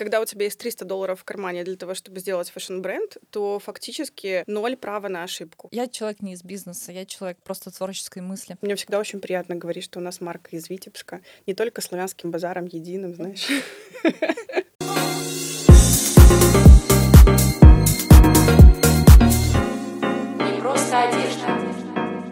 [0.00, 4.44] Когда у тебя есть 300 долларов в кармане для того, чтобы сделать фэшн-бренд, то фактически
[4.46, 5.68] ноль права на ошибку.
[5.72, 8.56] Я человек не из бизнеса, я человек просто творческой мысли.
[8.62, 11.20] Мне всегда очень приятно говорить, что у нас марка из Витебска.
[11.46, 13.46] Не только славянским базаром единым, знаешь.
[20.38, 21.59] Не просто одежда.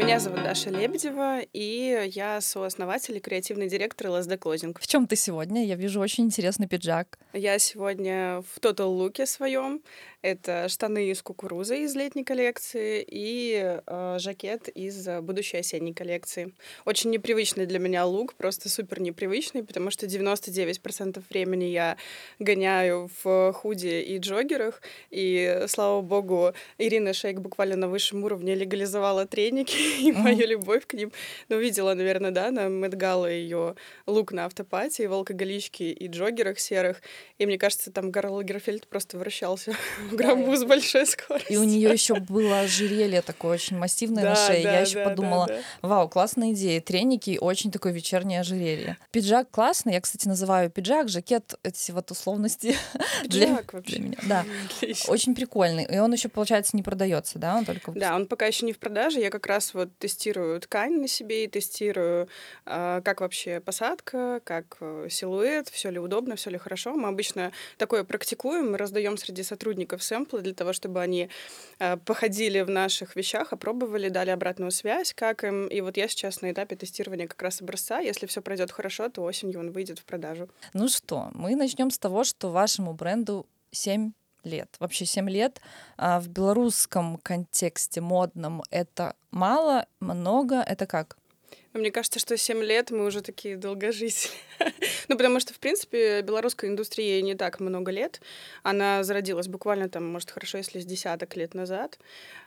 [0.08, 4.74] Меня зовут Даша Лебедева, и я сооснователь и креативный директор LSD Clothing.
[4.80, 5.66] В чем ты сегодня?
[5.66, 7.18] Я вижу очень интересный пиджак.
[7.34, 9.82] Я сегодня в тотал луке своем.
[10.20, 16.52] Это штаны из кукурузы из летней коллекции и э, жакет из э, будущей осенней коллекции.
[16.84, 21.96] Очень непривычный для меня лук, просто супер непривычный, потому что 99% времени я
[22.40, 29.24] гоняю в худи и джогерах, и, слава богу, Ирина Шейк буквально на высшем уровне легализовала
[29.24, 31.12] треники и мою любовь к ним.
[31.48, 37.02] Ну, видела, наверное, да, на Мэдгала ее лук на автопате, в алкоголичке и джогерах серых.
[37.38, 39.76] И мне кажется, там Гарл Лагерфельд просто вращался
[40.10, 41.54] с большой скоростью.
[41.54, 44.62] И у нее еще было ожерелье такое очень массивное на шее.
[44.62, 45.48] Я еще подумала,
[45.82, 46.80] вау, классная идея.
[46.80, 48.96] Треники очень такое вечернее ожерелье.
[49.10, 49.94] Пиджак классный.
[49.94, 52.76] Я, кстати, называю пиджак, жакет, эти вот условности
[53.24, 54.18] для, для меня.
[54.22, 54.44] Да,
[55.08, 55.84] очень прикольный.
[55.84, 57.56] И он еще, получается, не продается, да?
[57.56, 59.20] Он только Да, он пока еще не в продаже.
[59.20, 62.28] Я как раз вот тестирую ткань на себе и тестирую,
[62.64, 66.94] а, как вообще посадка, как э, силуэт, все ли удобно, все ли хорошо.
[66.94, 71.28] Мы обычно такое практикуем, мы раздаем среди сотрудников сэмплы для того, чтобы они
[71.78, 75.66] э, походили в наших вещах, опробовали, дали обратную связь, как им.
[75.66, 77.98] И вот я сейчас на этапе тестирования как раз образца.
[78.00, 80.48] Если все пройдет хорошо, то осенью он выйдет в продажу.
[80.74, 84.12] Ну что, мы начнем с того, что вашему бренду 7
[84.44, 84.76] лет.
[84.78, 85.60] Вообще 7 лет
[85.96, 91.16] а в белорусском контексте модном это мало, много, это как?
[91.74, 94.32] Ну, мне кажется, что 7 лет мы уже такие долгожители.
[95.08, 98.20] ну, потому что, в принципе, белорусской индустрии не так много лет.
[98.62, 101.98] Она зародилась буквально там, может, хорошо, если с десяток лет назад,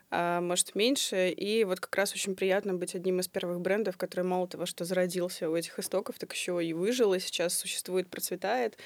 [0.09, 1.29] а, может, меньше.
[1.29, 4.85] И вот как раз очень приятно быть одним из первых брендов, который мало того, что
[4.85, 8.77] зародился у этих истоков, так еще и выжил, и сейчас существует, процветает.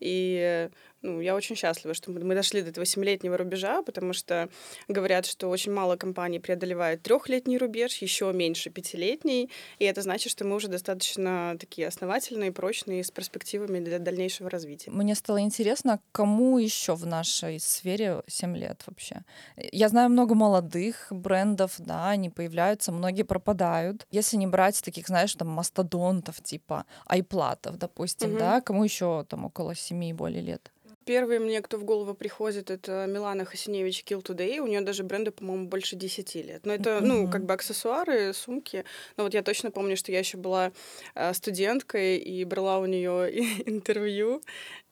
[0.00, 0.68] И
[1.02, 4.48] ну, я очень счастлива, что мы дошли до этого семилетнего рубежа, потому что
[4.88, 10.44] говорят, что очень мало компаний преодолевают трехлетний рубеж, еще меньше пятилетний, и это значит, что
[10.44, 14.90] мы уже достаточно такие основательные, прочные, с перспективами для дальнейшего развития.
[14.90, 19.22] Мне стало интересно, кому еще в нашей сфере 7 лет вообще?
[19.56, 24.06] Я знаю много молодых брендов, да, они появляются, многие пропадают.
[24.10, 28.38] Если не брать таких, знаешь, там мастодонтов, типа айплатов, допустим, угу.
[28.38, 30.72] да, кому еще там около 7 и более лет?
[31.08, 34.58] Первый мне, кто в голову приходит, это Милана Хасиневич Kill Today.
[34.58, 36.66] У нее даже бренду, по-моему, больше 10 лет.
[36.66, 38.84] Но это, ну, как бы аксессуары, сумки.
[39.16, 40.70] Но вот я точно помню, что я еще была
[41.14, 43.30] э, студенткой и брала у нее
[43.66, 44.42] интервью.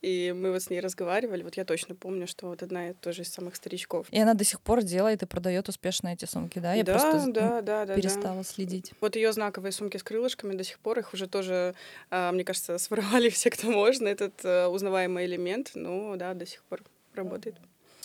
[0.03, 1.43] И мы вот с ней разговаривали.
[1.43, 4.07] Вот я точно помню, что вот одна тоже из самых старичков.
[4.11, 6.75] И она до сих пор делает и продает успешно эти сумки, да?
[6.75, 8.45] Я да, просто да, да, да, перестала да.
[8.45, 8.93] следить.
[9.01, 11.75] Вот ее знаковые сумки с крылышками до сих пор их уже тоже,
[12.11, 15.73] а, мне кажется, своровали все, кто можно, этот э, узнаваемый элемент.
[15.75, 16.83] Ну да, до сих пор
[17.15, 17.57] работает.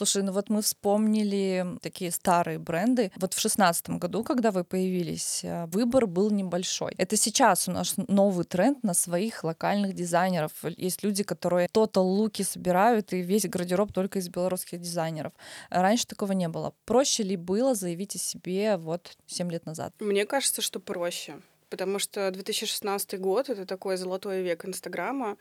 [0.02, 3.12] Слушай, ну вот мы вспомнили такие старые бренды.
[3.18, 6.96] Вот в шестнадцатом году, когда вы появились, э, выбор был небольшой.
[6.98, 10.54] Это сейчас у нас новый тренд на своих локальных дизайнеров.
[10.76, 15.34] Есть люди, которые то-то луки собирают, и весь гардероб только из белорусских дизайнеров.
[15.70, 16.74] Раньше такого не было.
[16.86, 19.94] Проще ли было заявить о себе вот 7 лет назад?
[20.00, 21.36] Мне кажется, что проще
[21.72, 25.38] потому что 2016 год— это такой золотой век Инстаграма,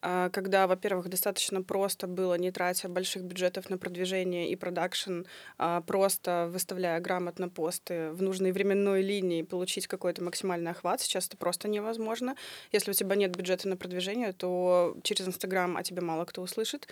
[0.00, 5.22] а, когда, во-первых, достаточно просто было, не тратя больших бюджетов на продвижение и продакшн,
[5.58, 11.00] а просто выставляя грамотно посты в нужной временной линии, получить какой-то максимальный охват.
[11.02, 12.34] Сейчас это просто невозможно.
[12.72, 16.88] Если у тебя нет бюджета на продвижение, то через Инстаграм о тебе мало кто услышит.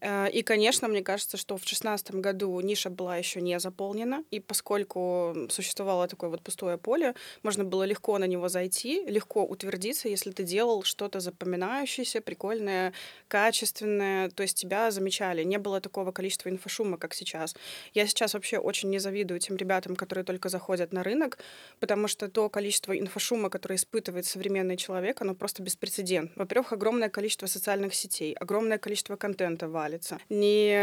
[0.00, 4.40] Э, и, конечно, мне кажется, что в 2016 году ниша была еще не заполнена, и
[4.40, 10.30] поскольку существовало такое вот пустое поле, можно было легко на него зайти, легко утвердиться, если
[10.30, 12.92] ты делал что-то запоминающееся, прикольное,
[13.28, 15.44] качественное, то есть тебя замечали.
[15.44, 17.54] Не было такого количества инфошума, как сейчас.
[17.94, 21.38] Я сейчас вообще очень не завидую тем ребятам, которые только заходят на рынок,
[21.78, 26.32] потому что то количество инфошума, которое испытывает современный человек, оно просто беспрецедентно.
[26.36, 30.18] Во-первых, огромное количество социальных сетей, огромное количество контента валит, валится.
[30.28, 30.76] Не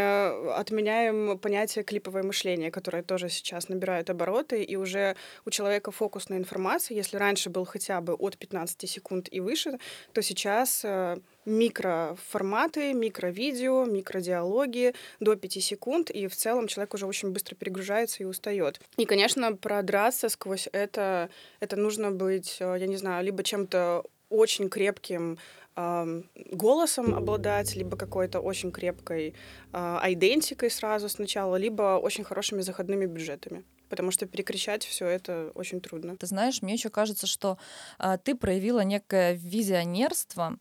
[0.53, 5.15] отменяем понятие клиповое мышление, которое тоже сейчас набирает обороты, и уже
[5.45, 9.79] у человека фокус на информации, если раньше был хотя бы от 15 секунд и выше,
[10.13, 17.31] то сейчас э, микроформаты, микровидео, микродиалоги до 5 секунд, и в целом человек уже очень
[17.31, 18.79] быстро перегружается и устает.
[18.97, 24.69] И, конечно, продраться сквозь это, это нужно быть, э, я не знаю, либо чем-то очень
[24.69, 25.37] крепким,
[25.77, 26.21] э,
[26.51, 29.33] голосом обладать, либо какой-то очень крепкой э,
[29.71, 36.17] айдентикой сразу сначала, либо очень хорошими заходными бюджетами потому что перекричать все это очень трудно.
[36.17, 37.57] Ты знаешь, мне еще кажется, что
[37.97, 40.57] а, ты проявила некое визионерство,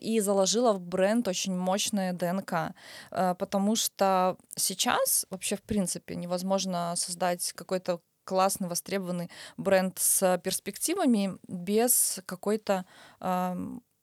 [0.00, 2.74] и заложила в бренд очень мощное ДНК,
[3.10, 11.36] э, потому что сейчас вообще в принципе невозможно создать какой-то классный, востребованный бренд с перспективами
[11.46, 12.86] без какой-то
[13.20, 13.56] э,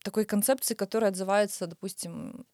[0.04, 2.46] такой концепции, которая отзывается, допустим,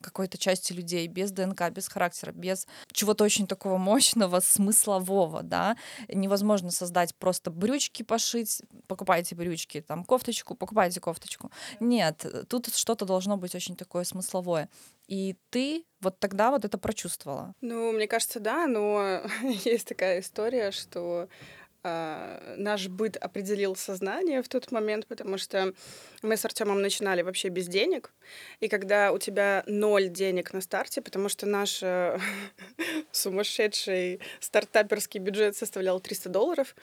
[0.00, 5.76] какой-то части людей, без ДНК, без характера, без чего-то очень такого мощного, смыслового, да.
[6.08, 11.50] Невозможно создать просто брючки пошить, покупайте брючки, там кофточку, покупайте кофточку.
[11.80, 14.68] Нет, тут что-то должно быть очень такое смысловое.
[15.06, 17.54] И ты вот тогда вот это прочувствовала.
[17.60, 19.22] Ну, мне кажется, да, но
[19.64, 21.28] есть такая история, что
[21.82, 25.72] э, наш быт определил сознание в тот момент, потому что
[26.22, 28.12] мы с Артемом начинали вообще без денег.
[28.60, 32.18] И когда у тебя ноль денег на старте, потому что наш э,
[33.12, 36.74] сумасшедший стартаперский бюджет составлял 300 долларов,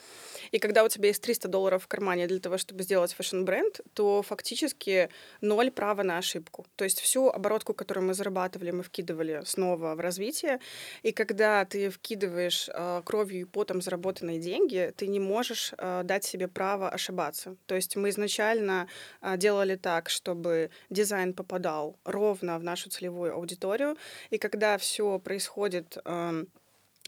[0.51, 4.21] и когда у тебя есть 300 долларов в кармане для того, чтобы сделать фэшн-бренд, то
[4.21, 5.09] фактически
[5.41, 6.65] ноль права на ошибку.
[6.75, 10.59] То есть всю оборотку, которую мы зарабатывали, мы вкидывали снова в развитие.
[11.03, 16.23] И когда ты вкидываешь э, кровью и потом заработанные деньги, ты не можешь э, дать
[16.23, 17.55] себе право ошибаться.
[17.65, 18.87] То есть мы изначально
[19.21, 23.97] э, делали так, чтобы дизайн попадал ровно в нашу целевую аудиторию.
[24.29, 26.45] И когда все происходит э,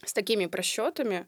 [0.04, 1.26] с такими просчетами,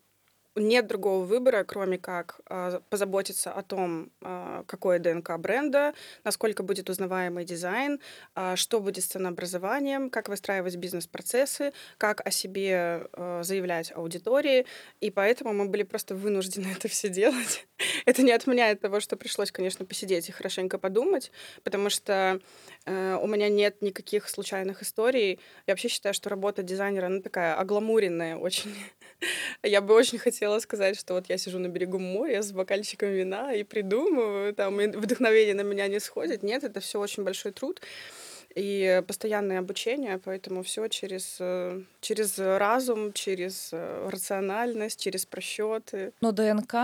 [0.54, 5.94] нет другого выбора, кроме как э, позаботиться о том, э, какое ДНК бренда,
[6.24, 8.00] насколько будет узнаваемый дизайн,
[8.34, 14.66] э, что будет с ценообразованием, как выстраивать бизнес-процессы, как о себе э, заявлять аудитории.
[15.00, 17.66] И поэтому мы были просто вынуждены это все делать.
[18.06, 21.30] это не отменяет того, что пришлось, конечно, посидеть и хорошенько подумать,
[21.62, 22.40] потому что
[22.84, 25.40] э, у меня нет никаких случайных историй.
[25.66, 28.74] Я вообще считаю, что работа дизайнера, она такая огламуренная очень.
[29.62, 33.10] я бы очень хотела хотела сказать, что вот я сижу на берегу моря с бокальчиком
[33.10, 36.42] вина и придумываю, там, и вдохновение на меня не сходит.
[36.42, 37.80] Нет, это все очень большой труд
[38.56, 46.12] и постоянное обучение, поэтому все через, э, через разум, через э, рациональность, через просчеты.
[46.20, 46.74] Но ДНК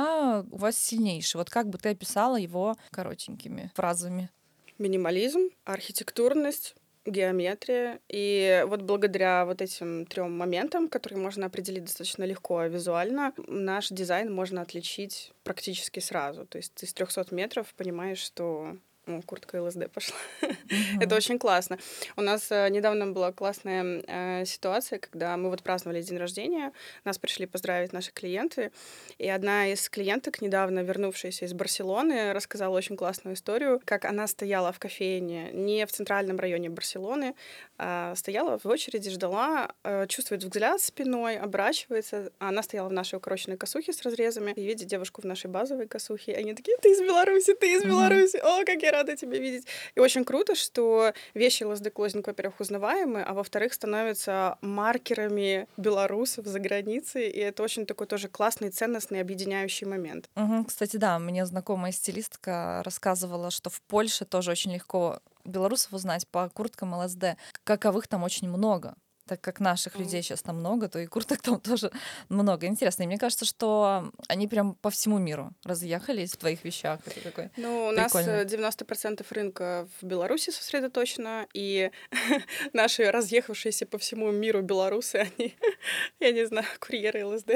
[0.52, 1.38] у вас сильнейший.
[1.38, 4.30] Вот как бы ты описала его коротенькими фразами?
[4.78, 6.76] Минимализм, архитектурность,
[7.08, 8.00] геометрия.
[8.08, 14.32] И вот благодаря вот этим трем моментам, которые можно определить достаточно легко визуально, наш дизайн
[14.32, 16.46] можно отличить практически сразу.
[16.46, 18.76] То есть ты с 300 метров понимаешь, что
[19.08, 20.16] о, куртка ЛСД пошла.
[20.42, 21.00] Mm-hmm.
[21.00, 21.78] Это очень классно.
[22.16, 26.72] У нас э, недавно была классная э, ситуация, когда мы вот праздновали день рождения,
[27.04, 28.70] нас пришли поздравить наши клиенты,
[29.18, 34.72] и одна из клиенток, недавно вернувшаяся из Барселоны, рассказала очень классную историю, как она стояла
[34.72, 37.34] в кофейне не в центральном районе Барселоны,
[37.78, 43.16] а стояла в очереди, ждала, э, чувствует взгляд спиной, оборачивается, а она стояла в нашей
[43.16, 46.90] укороченной косухе с разрезами, и видит девушку в нашей базовой косухе, и они такие, ты
[46.90, 49.66] из Беларуси, ты из Беларуси, о, как я рада тебя видеть.
[49.94, 56.58] И очень круто, что вещи LSD Closing, во-первых, узнаваемы, а во-вторых, становятся маркерами белорусов за
[56.58, 60.28] границей, и это очень такой тоже классный, ценностный, объединяющий момент.
[60.36, 60.64] Угу.
[60.64, 66.48] Кстати, да, мне знакомая стилистка рассказывала, что в Польше тоже очень легко белорусов узнать по
[66.48, 67.36] курткам ЛСД.
[67.64, 68.94] Каковых там очень много
[69.28, 69.98] так как наших mm.
[70.00, 71.90] людей сейчас там много, то и курток там тоже
[72.28, 72.66] много.
[72.66, 73.04] Интересно.
[73.04, 77.00] И мне кажется, что они прям по всему миру разъехались в твоих вещах.
[77.06, 81.90] Это такой ну, у нас 90% э, рынка в Беларуси сосредоточено, и
[82.72, 85.54] наши разъехавшиеся по всему миру белорусы, они,
[86.20, 87.46] я не знаю, курьеры ЛСД,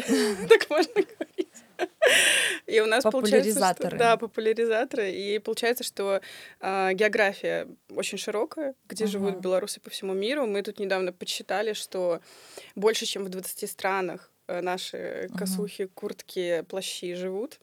[0.49, 1.49] так можно говорить.
[2.67, 3.97] И у нас популяризаторы.
[3.97, 5.11] Что, да, популяризаторы.
[5.11, 6.21] И получается, что
[6.61, 9.09] э, география очень широкая, где uh-huh.
[9.09, 10.47] живут белорусы по всему миру.
[10.47, 12.21] Мы тут недавно подсчитали, что
[12.75, 17.59] больше, чем в 20 странах э, наши косухи, куртки, плащи живут.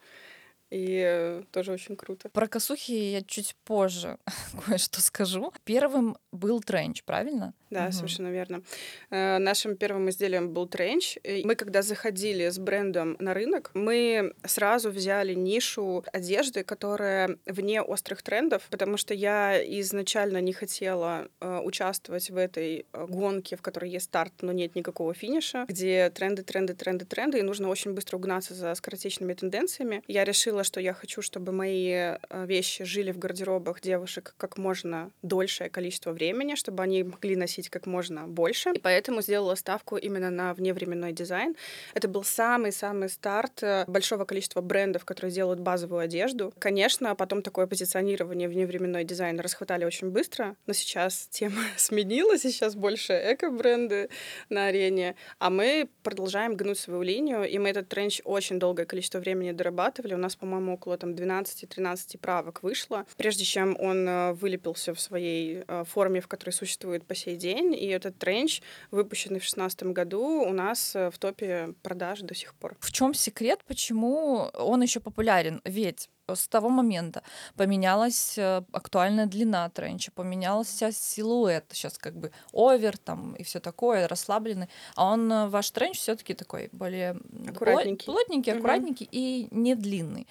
[0.72, 2.30] И тоже очень круто.
[2.30, 4.18] Про косухи я чуть позже
[4.66, 5.52] кое-что скажу.
[5.64, 7.54] Первым был тренч, правильно?
[7.70, 7.92] Да, угу.
[7.92, 8.64] совершенно верно.
[9.12, 11.18] Э, нашим первым изделием был тренч.
[11.44, 18.24] Мы, когда заходили с брендом на рынок, мы сразу взяли нишу одежды, которая вне острых
[18.24, 23.92] трендов, потому что я изначально не хотела э, участвовать в этой э, гонке, в которой
[23.92, 28.18] есть старт, но нет никакого финиша, где тренды, тренды, тренды, тренды, и нужно очень быстро
[28.18, 30.04] угнаться за скоротечными тенденциями.
[30.08, 34.58] Я решила говорила, что я хочу, чтобы мои э, вещи жили в гардеробах девушек как
[34.58, 38.72] можно дольшее количество времени, чтобы они могли носить как можно больше.
[38.76, 41.56] И поэтому сделала ставку именно на вневременной дизайн.
[41.96, 46.54] Это был самый-самый старт э, большого количества брендов, которые делают базовую одежду.
[46.60, 53.14] Конечно, потом такое позиционирование вневременной дизайн расхватали очень быстро, но сейчас тема сменилась, сейчас больше
[53.14, 54.10] эко-бренды
[54.50, 59.20] на арене, а мы продолжаем гнуть свою линию, и мы этот тренч очень долгое количество
[59.20, 60.16] времени дорабатывали.
[60.16, 65.64] У нас, по-моему, около там 12-13 правок вышло, прежде чем он э, вылепился в своей
[65.68, 67.76] э, форме, в которой существует по сей день.
[67.76, 72.56] И этот тренч, выпущенный в 2016 году, у нас э, в топе продаж до сих
[72.56, 72.76] пор.
[72.80, 75.62] В чем секрет, почему он еще популярен?
[75.66, 77.24] Ведь с того момента
[77.56, 78.38] поменялась
[78.72, 85.12] актуальная длина тренча, поменялся силуэт, сейчас как бы овер там и все такое, расслабленный, а
[85.14, 87.18] он ваш тренч все-таки такой более
[87.48, 89.12] аккуратненький, плотненький, аккуратненький угу.
[89.14, 90.28] и не длинный.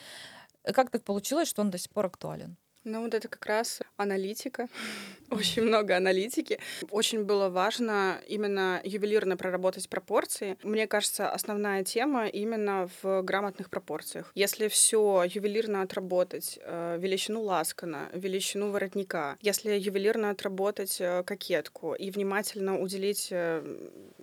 [0.63, 2.57] Как так получилось, что он до сих пор актуален?
[2.89, 4.67] Ну, вот это как раз аналитика.
[5.31, 6.59] Очень много аналитики.
[6.91, 10.57] Очень было важно именно ювелирно проработать пропорции.
[10.63, 14.33] Мне кажется, основная тема именно в грамотных пропорциях.
[14.35, 22.11] Если все ювелирно отработать, э, величину ласкана, величину воротника, если ювелирно отработать э, кокетку и
[22.11, 23.63] внимательно уделить э,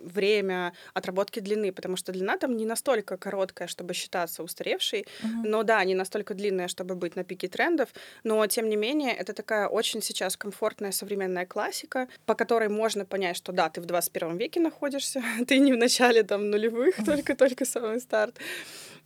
[0.06, 5.42] время отработки длины, потому что длина там не настолько короткая, чтобы считаться устаревшей, uh-huh.
[5.44, 7.90] но да, не настолько длинная, чтобы быть на пике трендов,
[8.24, 13.36] но тем не менее это такая очень сейчас комфортная современная классика, по которой можно понять,
[13.36, 18.00] что да, ты в 21 веке находишься, ты не в начале там нулевых, только-только самый
[18.00, 18.36] старт.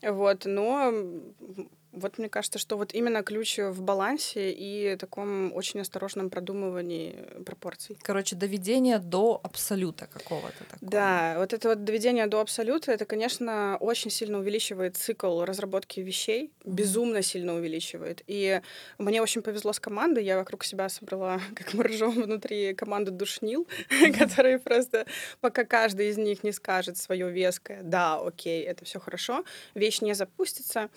[0.03, 0.93] Вот, но
[1.93, 7.97] вот мне кажется, что вот именно ключ в балансе и таком очень осторожном продумывании пропорций.
[8.03, 10.91] Короче, доведение до абсолюта какого-то такого.
[10.91, 16.45] Да, вот это вот доведение до абсолюта, это, конечно, очень сильно увеличивает цикл разработки вещей,
[16.45, 16.71] mm-hmm.
[16.71, 18.23] безумно сильно увеличивает.
[18.27, 18.61] И
[18.99, 23.67] мне очень повезло с командой, я вокруг себя собрала, как мы ржем внутри команды душнил,
[24.19, 25.07] которые просто,
[25.41, 29.45] пока каждый из них не скажет свое веское, да, окей, это все хорошо,
[29.75, 30.89] вещь не запустится.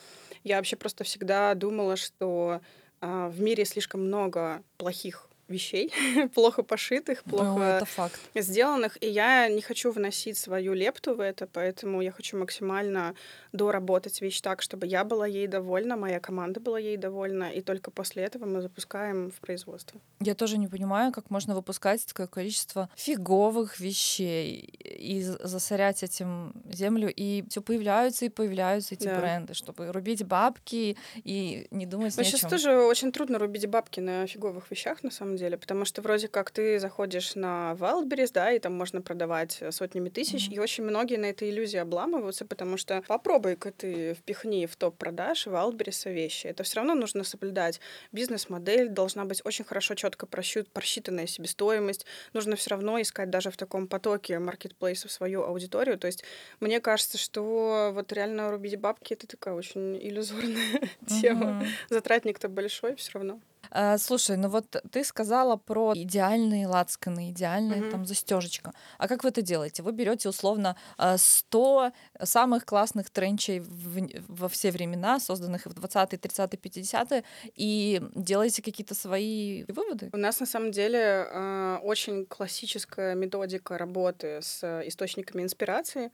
[0.44, 2.62] Я вообще просто всегда думала, что
[3.02, 5.92] а, в мире слишком много плохих вещей,
[6.34, 8.20] плохо пошитых, плохо факт.
[8.36, 13.16] сделанных, и я не хочу вносить свою лепту в это, поэтому я хочу максимально
[13.52, 17.92] доработать вещь так, чтобы я была ей довольна, моя команда была ей довольна, и только
[17.92, 20.00] после этого мы запускаем в производство.
[20.20, 27.12] Я тоже не понимаю, как можно выпускать такое количество фиговых вещей и засорять этим землю,
[27.14, 29.20] и все появляются и появляются эти да.
[29.20, 32.50] бренды, чтобы рубить бабки и не думать Но сейчас чем.
[32.50, 36.52] тоже очень трудно рубить бабки на фиговых вещах, на самом деле, потому что вроде как
[36.52, 40.56] ты заходишь на Wildberries, да, и там можно продавать сотнями тысяч, mm-hmm.
[40.56, 44.98] и очень многие на этой иллюзии обламываются, потому что попробуй попробуй-ка ты впихни в топ
[44.98, 46.48] продаж Валбериса вещи.
[46.48, 47.80] Это все равно нужно соблюдать.
[48.12, 52.06] Бизнес-модель должна быть очень хорошо, четко просчитанная себестоимость.
[52.34, 55.98] Нужно все равно искать даже в таком потоке маркетплейсов свою аудиторию.
[55.98, 56.24] То есть
[56.60, 61.66] мне кажется, что вот реально рубить бабки это такая очень иллюзорная тема.
[61.90, 63.40] Затратник-то большой все равно.
[63.74, 67.92] А, слушай, ну вот ты сказала про идеальные лацканы, идеальная mm-hmm.
[67.92, 68.74] там застежечка.
[69.00, 69.82] А как вы это делаете?
[69.82, 70.76] Вы берете условно
[71.16, 77.24] 100 а, самых классных тренчей в, во все времена, созданных в 20-е, 30-е, 50-е,
[77.56, 80.12] и делаете какие-то свои выводы?
[80.14, 86.12] У нас на самом деле э, очень классическая методика работы с источниками инспирации.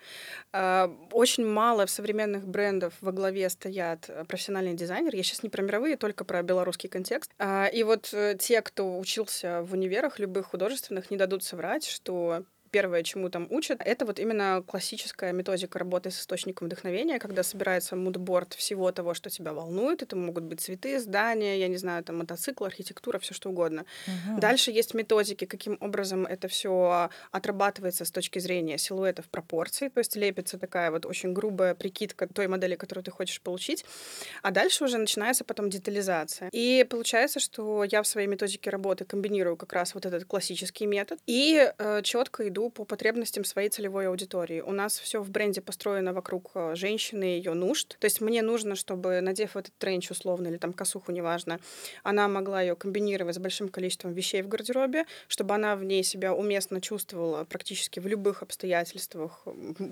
[0.54, 5.18] Э, очень мало в современных брендов во главе стоят профессиональные дизайнеры.
[5.18, 7.32] Я сейчас не про мировые, только про белорусский контекст.
[7.38, 12.44] А, и вот э, те, кто учился в универах любых художественных, не дадут соврать, что
[12.72, 17.96] первое, чему там учат, это вот именно классическая методика работы с источником вдохновения, когда собирается
[17.96, 20.02] мудборд всего того, что тебя волнует.
[20.02, 23.86] Это могут быть цветы, здания, я не знаю, там мотоцикл, архитектура, все что угодно.
[24.08, 24.40] Угу.
[24.40, 30.16] Дальше есть методики, каким образом это все отрабатывается с точки зрения силуэтов, пропорций, то есть
[30.16, 33.86] лепится такая вот очень грубая прикидка той модели, которую ты хочешь получить.
[34.42, 36.50] А дальше уже начинается потом детализация.
[36.52, 41.20] И получается, что я в своей методике работы комбинирую как раз вот этот классический метод
[41.26, 44.62] и э, четко иду иду по потребностям своей целевой аудитории.
[44.62, 47.98] У нас все в бренде построено вокруг э, женщины и ее нужд.
[48.00, 51.60] То есть мне нужно, чтобы, надев этот тренч условно или там косуху, неважно,
[52.04, 56.34] она могла ее комбинировать с большим количеством вещей в гардеробе, чтобы она в ней себя
[56.34, 59.46] уместно чувствовала практически в любых обстоятельствах,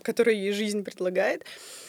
[0.04, 1.46] которые ей жизнь предлагает.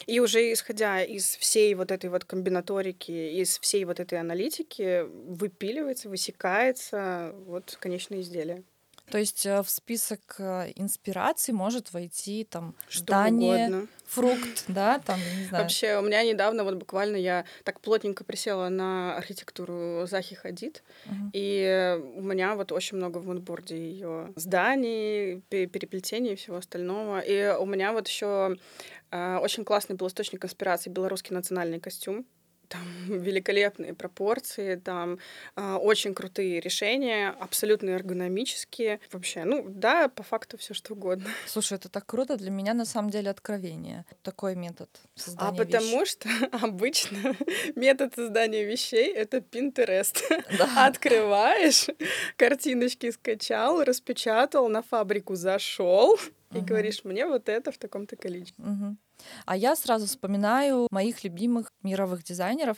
[0.07, 6.09] И уже исходя из всей вот этой вот комбинаторики, из всей вот этой аналитики, выпиливается,
[6.09, 8.63] высекается вот конечное изделие.
[9.11, 13.89] То есть э, в список э, инспираций может войти там Что здание, угодно.
[14.07, 15.65] фрукт, да, там, не знаю.
[15.65, 21.31] Вообще, у меня недавно вот буквально я так плотненько присела на архитектуру Захи Хадид, Мгм.
[21.33, 27.21] и у меня вот очень много в мудборде ее зданий, пе- переплетений и всего остального.
[27.21, 28.57] И у меня вот еще
[29.11, 32.27] очень классный был источник инспирации белорусский национальный костюм.
[32.69, 35.19] Там великолепные пропорции, там
[35.57, 39.01] а, очень крутые решения, абсолютно эргономические.
[39.11, 41.29] Вообще, ну да, по факту все что угодно.
[41.47, 44.05] Слушай, это так круто, для меня на самом деле откровение.
[44.23, 46.13] Такой метод А создания потому вещи.
[46.13, 46.29] что
[46.67, 47.35] обычно
[47.75, 50.19] метод создания вещей это Pinterest.
[50.59, 50.87] Да.
[50.87, 51.87] Открываешь,
[52.37, 56.19] картиночки скачал, распечатал, на фабрику зашел
[56.55, 58.65] и говоришь, мне вот это в таком-то количестве.
[58.65, 58.99] Мгм.
[59.47, 62.77] А я сразу вспоминаю моих любимых мировых дизайнеров.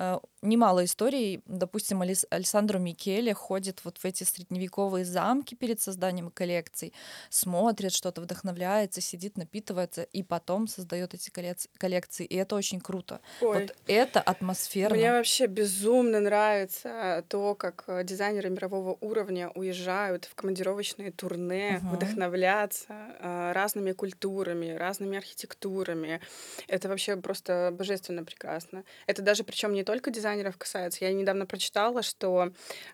[0.00, 1.42] Э, Немало историй.
[1.44, 6.94] Допустим, Алессандро Микеле ходит вот в эти средневековые замки перед созданием коллекций,
[7.28, 12.24] смотрит что-то, вдохновляется, сидит, напитывается, и потом создает эти коллекции.
[12.24, 13.20] И это очень круто.
[13.42, 14.96] Ой, Вот это атмосферно.
[14.96, 21.96] Мне вообще безумно нравится то, как э, дизайнеры мирового уровня уезжают в командировочные турне, Мгм.
[21.96, 26.22] вдохновляться э, разными культурами, разными архитектурами.
[26.66, 28.84] Это вообще просто божественно прекрасно.
[29.06, 31.04] Это даже причем не только дизайнеров касается.
[31.04, 32.52] Я недавно прочитала, что,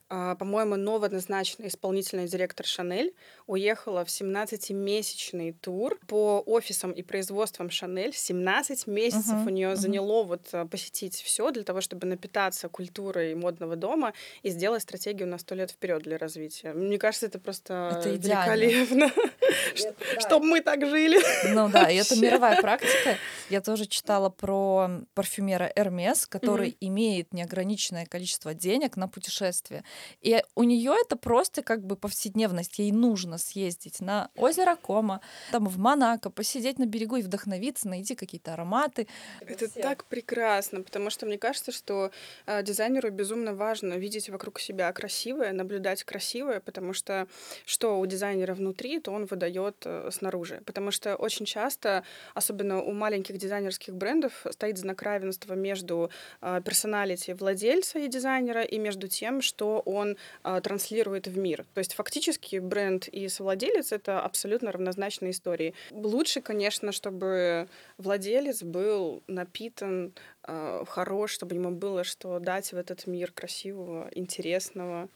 [0.08, 3.14] а, по-моему, новоназначенный исполнительный директор Шанель
[3.46, 8.12] уехала в 17-месячный тур по офисам и производствам Шанель.
[8.12, 9.76] 17 месяцев Мгм, у нее мгм.
[9.76, 14.12] заняло вот а, посетить все для того, чтобы напитаться культурой модного дома
[14.42, 16.72] и сделать стратегию на сто лет вперед для развития.
[16.72, 19.10] Мне кажется, это просто Это великолепно.
[20.18, 21.18] Чтобы мы так жили.
[21.54, 23.16] Ну да, и это мировая практика.
[23.50, 29.84] Я тоже читала про парфюмера Hermes, который имеет неограниченное количество денег на путешествие.
[30.20, 32.78] И у нее это просто как бы повседневность.
[32.78, 35.20] Ей нужно съездить на озеро Кома,
[35.52, 39.06] там в Монако, посидеть на берегу и вдохновиться, найти какие-то ароматы.
[39.40, 42.10] Это так прекрасно, потому что мне кажется, что
[42.46, 47.26] э, дизайнеру безумно важно видеть вокруг себя красивое, наблюдать красивое, потому что
[47.64, 50.62] что у дизайнера внутри, то он выдает э, снаружи.
[50.64, 57.32] Потому что очень часто, особенно у маленьких дизайнерских брендов, стоит знак равенства между э, персоналити
[57.32, 61.64] владельца и дизайнера и между тем, что он э, транслирует в мир.
[61.74, 65.74] То есть фактически бренд и совладелец— это абсолютно равнозначные истории.
[65.90, 67.68] Лучше, конечно, чтобы
[67.98, 70.14] владелец был напитан,
[70.46, 75.08] э, хорош, чтобы ему было что дать в этот мир красивого, интересного.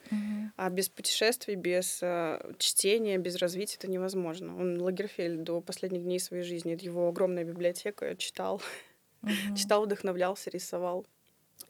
[0.57, 4.57] А без путешествий, без э, чтения, без развития это невозможно.
[4.57, 8.61] Он Лагерфельд до последних дней своей жизни, это его огромная библиотека, читал,
[9.23, 9.55] Мгм.
[9.55, 11.07] читал, вдохновлялся, рисовал.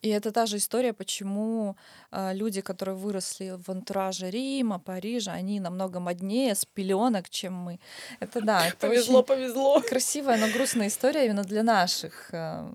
[0.02, 1.76] И это та же история, почему
[2.10, 7.78] а, люди, которые выросли в антураже Рима, Парижа, они намного моднее с пеленок, чем мы.
[8.18, 9.80] Это да, это Повезло, повезло.
[9.80, 12.70] красивая, но грустная история именно для наших э,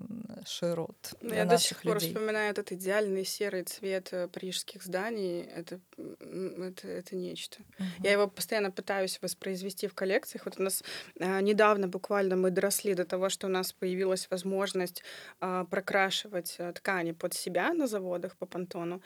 [0.46, 2.10] широт, Ну, для Я до сих наших пор людей.
[2.10, 5.42] вспоминаю этот идеальный серый цвет э, парижских зданий.
[5.42, 5.80] Это,
[6.20, 7.58] это, это нечто.
[7.80, 7.90] Мгм.
[8.04, 10.46] Я его постоянно пытаюсь воспроизвести в коллекциях.
[10.46, 10.84] Вот у нас
[11.20, 15.02] а, недавно буквально мы доросли до того, что у нас появилась возможность
[15.40, 19.02] а, прокрашивать а, ткани под себя на заводах по понтону.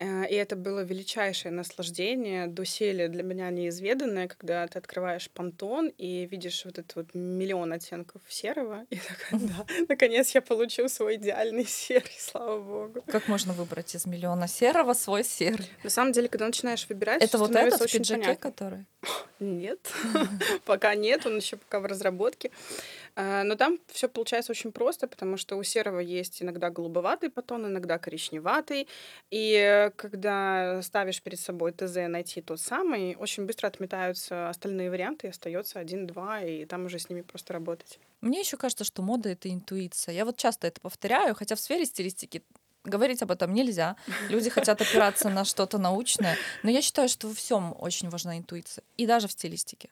[0.00, 6.26] Э, И это было величайшее наслаждение, доселе для меня неизведанное, когда ты открываешь понтон и
[6.26, 8.86] видишь вот этот вот миллион оттенков серого.
[8.90, 13.02] И такая, да, наконец я получил свой идеальный серый, слава богу.
[13.06, 15.66] Как можно выбрать из миллиона серого свой серый?
[15.84, 18.50] На самом деле, когда начинаешь выбирать, Это вот этот очень пиджаке, понятно.
[18.50, 18.84] который?
[19.40, 19.92] Нет,
[20.64, 22.50] пока нет, он еще пока в разработке.
[23.20, 27.66] А, Но там все получается очень просто, потому что у серого есть иногда голубоватый потон,
[27.66, 28.86] иногда коричневатый.
[29.32, 35.30] И когда ставишь перед собой ТЗ найти тот самый, очень быстро отметаются остальные варианты, и
[35.30, 37.98] остается один-два, и там уже с ними просто работать.
[38.20, 40.14] Мне еще кажется, что мода это интуиция.
[40.14, 42.44] Я вот часто это повторяю, хотя в сфере стилистики
[42.84, 43.96] говорить об этом нельзя.
[44.28, 48.84] Люди хотят опираться на что-то научное, но я считаю, что во всем очень важна интуиция,
[48.96, 49.90] и даже в стилистике.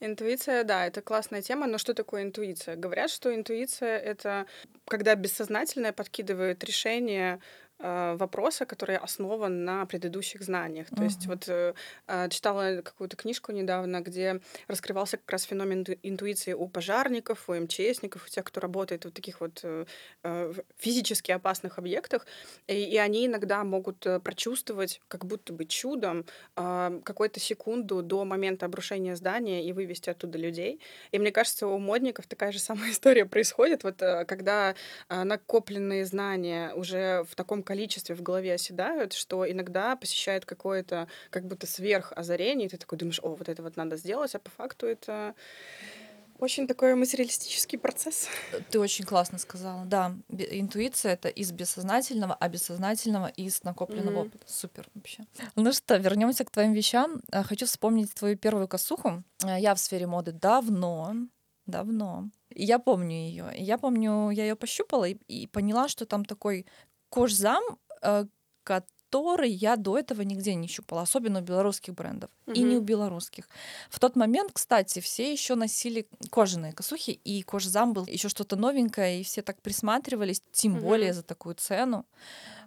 [0.00, 2.74] Интуиция, да, это классная тема, но что такое интуиция?
[2.74, 4.46] Говорят, что интуиция— это
[4.86, 7.38] когда бессознательное подкидывает решение
[7.82, 10.88] вопроса, который основан на предыдущих знаниях.
[10.94, 11.34] То есть Мгм.
[11.34, 11.74] вот э,
[12.06, 17.54] э, читала какую-то книжку недавно, где раскрывался как раз феномен инту- интуиции у пожарников, у
[17.54, 19.86] МЧСников, у тех, кто работает в таких вот э,
[20.22, 22.26] э, физически опасных объектах,
[22.66, 28.24] и, и они иногда могут э, прочувствовать как будто бы чудом а, какую-то секунду до
[28.24, 30.80] момента обрушения здания и вывести оттуда людей.
[31.12, 34.74] И мне кажется, у модников такая же самая история происходит, вот э, когда
[35.08, 41.68] накопленные знания уже в таком количестве в голове оседают, что иногда посещает какое-то как будто
[41.68, 45.34] сверхозарение, и ты такой думаешь, о, вот это вот надо сделать, а по факту это
[46.40, 48.26] очень такой материалистический процесс.
[48.70, 49.84] Ты очень классно сказала.
[49.84, 54.26] Да, интуиция— это из бессознательного, а бессознательного— из накопленного mm-hmm.
[54.26, 54.44] опыта.
[54.48, 55.24] Супер вообще.
[55.54, 57.22] Ну что, вернемся к твоим вещам.
[57.30, 59.22] Э, хочу вспомнить твою первую косуху.
[59.44, 61.14] Э, я в сфере моды давно,
[61.66, 62.30] давно.
[62.54, 63.50] И я помню ее.
[63.56, 66.66] Я помню, я ее пощупала и, и поняла, что там такой
[67.10, 67.62] кожзам,
[68.02, 68.24] э,
[69.10, 72.54] который я до этого нигде не щупала, особенно у белорусских брендов угу.
[72.54, 73.48] и не у белорусских.
[73.90, 79.20] В тот момент, кстати, все еще носили кожаные косухи, и кожзам был еще что-то новенькое,
[79.20, 80.86] и все так присматривались, тем угу.
[80.86, 82.06] более за такую цену.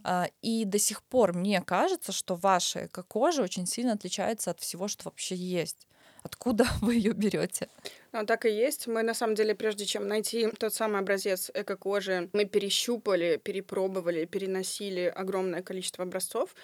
[0.03, 4.89] А, и до сих пор мне кажется, что ваша эко-кожа очень сильно отличается от всего,
[4.89, 5.87] что вообще есть.
[6.23, 7.67] Откуда вы ее берете?
[8.11, 8.87] Ну, так и есть.
[8.87, 15.01] Мы, на самом деле, прежде чем найти тот самый образец эко-кожи, мы перещупали, перепробовали, переносили
[15.01, 16.55] огромное количество образцов,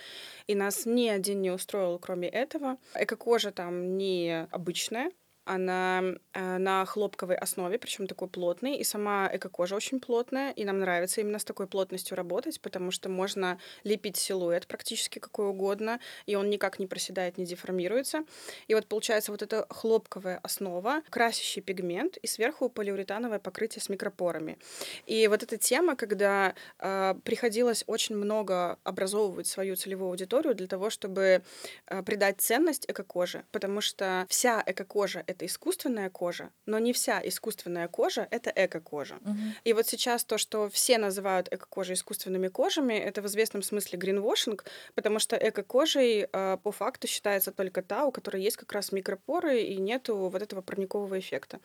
[0.48, 2.78] и нас ни один не устроил, кроме этого.
[2.96, 5.12] Эко-кожа там не обычная,
[5.50, 10.80] она э, на хлопковой основе, причем такой плотный, и сама эко-кожа очень плотная, и нам
[10.80, 16.36] нравится именно с такой плотностью работать, потому что можно лепить силуэт практически какой угодно, и
[16.36, 18.26] он никак не проседает, не деформируется.
[18.68, 24.60] И вот получается вот эта хлопковая основа, красящий пигмент, и сверху полиуретановое покрытие с микропорами.
[25.08, 30.92] И вот эта тема, когда э, приходилось очень много образовывать свою целевую аудиторию для того,
[30.92, 31.42] чтобы
[31.88, 37.88] э, придать ценность эко-коже, потому что вся эко-кожа— это искусственная кожа, но не вся искусственная
[37.88, 39.16] кожа— это эко-кожа.
[39.22, 39.38] Угу.
[39.64, 44.66] И вот сейчас то, что все называют эко-кожей искусственными кожами, это в известном смысле гринвошинг,
[44.96, 49.62] потому что эко-кожей э, по факту считается только та, у которой есть как раз микропоры
[49.62, 51.60] и нету вот этого парникового эффекта.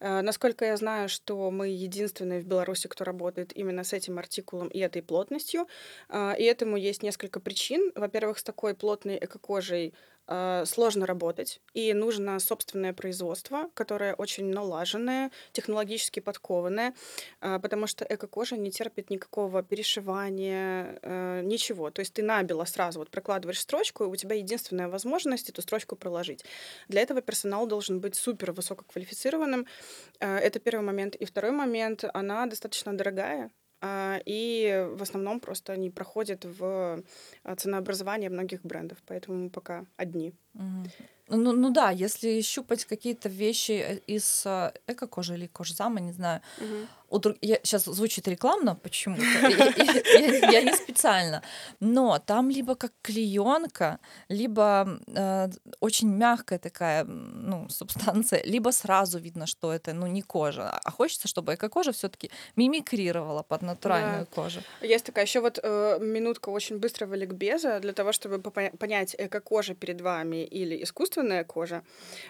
[0.00, 4.68] Э, насколько я знаю, что мы единственные в Беларуси, кто работает именно с этим артикулом
[4.68, 5.66] и этой плотностью,
[6.08, 7.92] э, и этому есть несколько причин.
[7.94, 9.92] Во-первых, с такой плотной эко-кожей
[10.30, 16.94] э, сложно работать, и нужно собственное производство, которое очень налаженное, технологически подкованное,
[17.40, 21.90] э, потому что эко-кожа не терпит никакого перешивания, э, ничего.
[21.90, 25.96] То есть ты набело сразу вот прокладываешь строчку, и у тебя единственная возможность эту строчку
[25.96, 26.44] проложить.
[26.88, 29.66] Для этого персонал должен быть супер высококвалифицированным.
[30.20, 31.16] Это первый момент.
[31.16, 33.50] И второй момент, она достаточно дорогая,
[33.82, 37.02] и в основном просто они проходят в
[37.44, 40.34] а, ценообразование многих брендов, поэтому мы пока одни.
[41.28, 46.42] Ну, ну да, если щупать какие-то вещи э, из а, эко-кожи или кожзама, не знаю,
[46.58, 47.36] угу у друг...
[47.40, 47.58] я...
[47.62, 49.22] сейчас звучит рекламно почему-то,
[50.52, 51.42] я, не специально,
[51.80, 55.48] но там либо как клеенка, либо э,
[55.80, 60.70] очень мягкая такая ну, субстанция, либо сразу видно, что это ну, не кожа.
[60.70, 64.34] А хочется, чтобы эко-кожа все-таки мимикрировала под натуральную да.
[64.34, 64.60] кожу.
[64.80, 70.00] Есть такая еще вот э, минутка очень быстрого ликбеза для того, чтобы понять, эко-кожа перед
[70.00, 71.82] вами или искусственная кожа,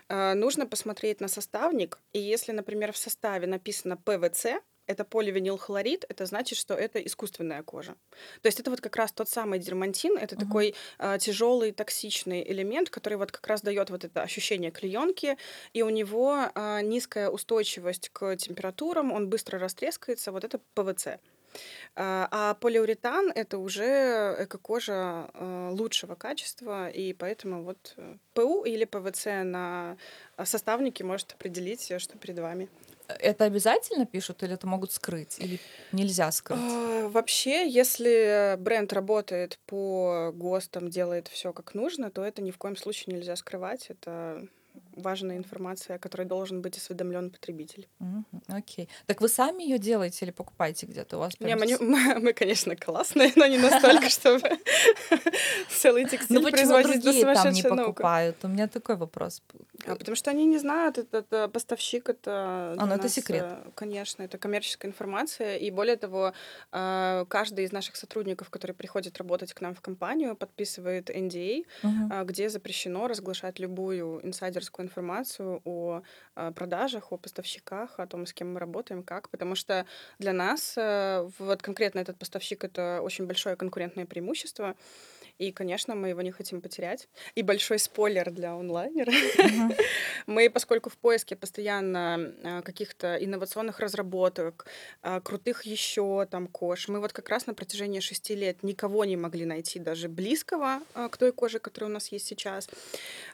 [0.08, 4.46] э, нужно посмотреть на составник, и если, например, в составе написано ПВЦ,
[4.86, 7.94] это поливинилхлорид, это значит, что это искусственная кожа.
[8.42, 10.44] То есть это вот как раз тот самый дермантин, это угу.
[10.44, 15.36] такой э, тяжелый токсичный элемент, который вот как раз дает вот это ощущение клеенки,
[15.72, 21.18] и у него э, низкая устойчивость к температурам, он быстро растрескается, вот это ПВЦ.
[21.96, 25.28] А полиуретан это уже эко-кожа
[25.72, 29.96] лучшего качества, и поэтому вот э, ПУ или ПВЦ на
[30.44, 32.68] составнике может определить, что перед вами.
[33.18, 35.38] Это обязательно пишут или это могут скрыть?
[35.38, 35.58] Или
[35.92, 36.60] нельзя скрыть?
[36.60, 42.58] А, вообще, если бренд работает по ГОСТам, делает все как нужно, то это ни в
[42.58, 43.86] коем случае нельзя скрывать.
[43.88, 44.46] Это
[44.96, 47.88] важная информация, о которой должен быть осведомлен потребитель.
[48.48, 48.84] Окей.
[48.84, 48.88] Okay.
[49.06, 51.16] Так вы сами ее делаете или покупаете где-то?
[51.16, 51.58] У вас прям...
[51.58, 54.58] Не, мы, мы, конечно, классные, но не настолько, чтобы
[55.70, 58.36] целый текстиль ну, производить на там не покупают?
[58.42, 59.42] У меня такой вопрос.
[59.92, 62.74] А потому что они не знают, это, поставщик, это...
[62.78, 63.44] А, ну это секрет.
[63.44, 66.32] Э, конечно, это коммерческая информация, и более того,
[66.72, 72.24] э, каждый из наших сотрудников, который приходит работать к нам в компанию, подписывает NDA, uh-huh.
[72.24, 76.02] где запрещено разглашать любую инсайдерскую информацию о
[76.36, 79.86] э, продажах, о поставщиках, о том, с кем мы работаем, как, потому что
[80.18, 80.76] для нас
[81.38, 84.74] вот конкретно этот поставщик— это очень большое конкурентное преимущество,
[85.40, 87.08] и, конечно, мы его не хотим потерять.
[87.34, 89.10] И большой спойлер для онлайнера.
[89.10, 89.74] Uh-huh.
[90.26, 94.66] мы, поскольку в поиске постоянно а, каких-то инновационных разработок,
[95.00, 99.16] а, крутых еще там кож, мы вот как раз на протяжении шести лет никого не
[99.16, 102.68] могли найти даже близкого а, к той коже, которая у нас есть сейчас.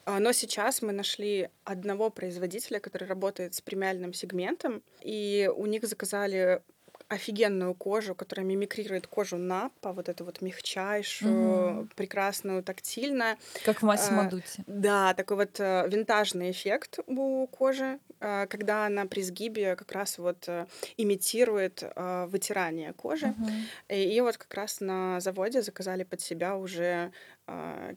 [0.06, 6.62] Но сейчас мы нашли одного производителя, который работает с премиальным сегментом, и у них заказали
[7.08, 11.88] офигенную кожу, которая мимикрирует кожу Напа, вот эту вот мягчайшую, Мгм.
[11.94, 13.36] прекрасную, тактильно.
[13.64, 14.64] Как в Массимо А, Дутти.
[14.66, 20.18] Да, такой вот э, винтажный эффект у кожи, э, когда она при сгибе как раз
[20.18, 20.66] вот э,
[20.96, 21.82] имитирует
[22.28, 23.26] вытирание кожи.
[23.28, 23.50] Мгм.
[23.88, 27.12] И, и вот как раз на заводе заказали под себя уже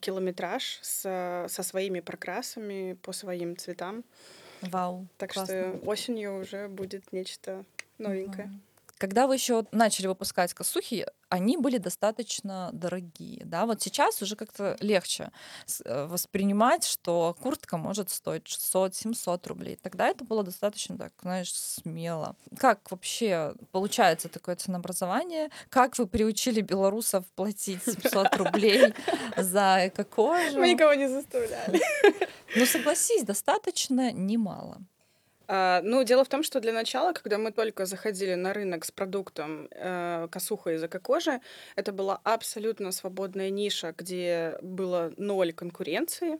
[0.02, 4.04] километраж с, со своими прокрасами по своим цветам.
[4.62, 5.74] Вау, Так классно.
[5.80, 7.66] что осенью уже будет нечто
[7.98, 8.48] новенькое.
[8.48, 8.62] Мгм.
[9.00, 13.66] Когда вы еще начали выпускать косухи, они были достаточно дорогие, да?
[13.66, 15.32] Вот сейчас уже как-то легче
[15.86, 19.80] э, воспринимать, что куртка может стоить 600-700 рублей.
[19.82, 22.36] Тогда это было достаточно, так, знаешь, смело.
[22.58, 25.50] Как вообще получается такое ценообразование?
[25.70, 28.94] Как вы приучили белорусов платить 700 рублей
[29.38, 30.60] за эко-кожу?
[30.60, 31.82] Мы никого не заставляли.
[32.56, 34.80] Ну, согласись, достаточно немало.
[35.52, 38.92] А, Ну, дело в том, что для начала, когда мы только заходили на рынок с
[38.92, 41.42] продуктом э, косуха из эко-кожи,
[41.76, 46.38] это была абсолютно свободная ниша, где было ноль конкуренции.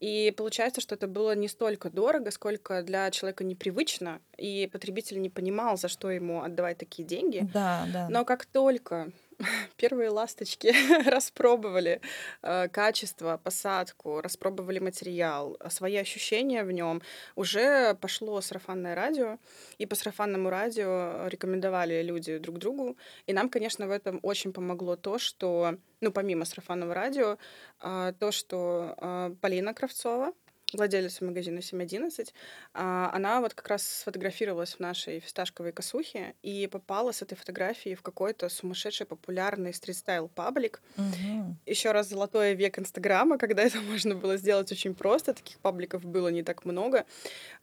[0.00, 5.30] И получается, что это было не столько дорого, сколько для человека непривычно, и потребитель не
[5.30, 7.48] понимал, за что ему отдавать такие деньги.
[7.54, 8.08] Да, да.
[8.10, 9.10] Но как только
[9.76, 10.72] первые ласточки
[11.08, 12.00] распробовали
[12.42, 17.02] э, качество, посадку, распробовали материал, э, свои ощущения в нем,
[17.36, 19.38] уже пошло сарафанное радио,
[19.78, 22.96] и по сарафанному радио рекомендовали люди друг другу.
[23.26, 27.38] И нам, конечно, в этом очень помогло то, что, ну, помимо сарафанного радио,
[27.80, 30.32] а, то, что а, Полина Кравцова,
[30.72, 32.34] владелица магазина 711,
[32.72, 37.94] а, она вот как раз сфотографировалась в нашей фисташковой косухе и попала с этой фотографией
[37.94, 40.82] в какой-то сумасшедший популярный стрит-стайл паблик.
[40.96, 41.58] Мгм.
[41.66, 45.34] Еще раз золотой век Инстаграма, когда это можно было сделать очень просто.
[45.34, 47.04] Таких пабликов было не так много.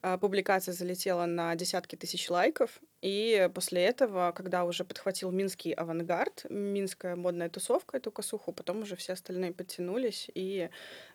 [0.02, 2.80] А, Публикация залетела на десятки тысяч лайков.
[3.02, 8.96] И после этого, когда уже подхватил Минский авангард, Минская модная тусовка эту косуху, потом уже
[8.96, 10.70] все остальные подтянулись, и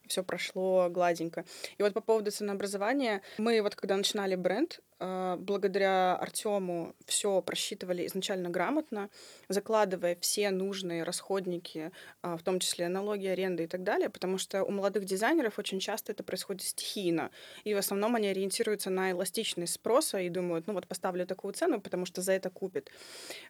[0.06, 1.44] все прошло гладенько.
[1.78, 8.48] И вот по поводу ценообразования, мы вот когда начинали бренд, благодаря Артему все просчитывали изначально
[8.48, 9.10] грамотно,
[9.48, 14.64] закладывая все нужные расходники, а, в том числе налоги, аренды и так далее, потому что
[14.64, 17.30] у молодых дизайнеров очень часто это происходит стихийно,
[17.64, 21.80] и в основном они ориентируются на эластичность спроса и думают, ну вот поставлю такую цену,
[21.80, 22.90] потому что за это купят.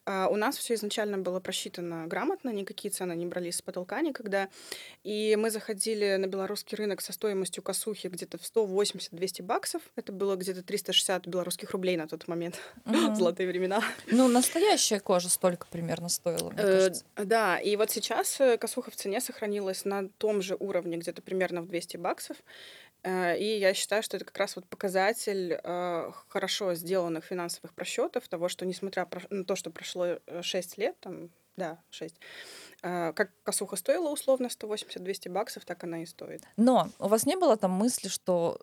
[0.05, 4.49] А, У нас все изначально было просчитано грамотно, никакие цены не брались с потолка никогда,
[5.05, 10.35] и мы заходили на белорусский рынок со стоимостью косухи где-то в 180-200 баксов, это было
[10.35, 13.15] где-то 360 белорусских рублей на тот момент, Мгм.
[13.17, 13.83] золотые времена.
[14.11, 17.05] Ну, настоящая кожа столько примерно стоила, мне Э, кажется.
[17.17, 21.63] Да, и вот сейчас э, косуха в цене сохранилась на том же уровне, где-то примерно
[21.63, 22.37] в 200 баксов.
[23.03, 25.59] Э, И я считаю, что это как раз вот показатель
[26.29, 31.79] хорошо сделанных финансовых просчетов, того, что несмотря на то, что прошло 6 лет, там, да,
[31.91, 32.15] 6,
[32.83, 36.43] как косуха стоила условно 180-200 баксов, так она и стоит.
[36.57, 38.61] Но у вас не было там мысли, что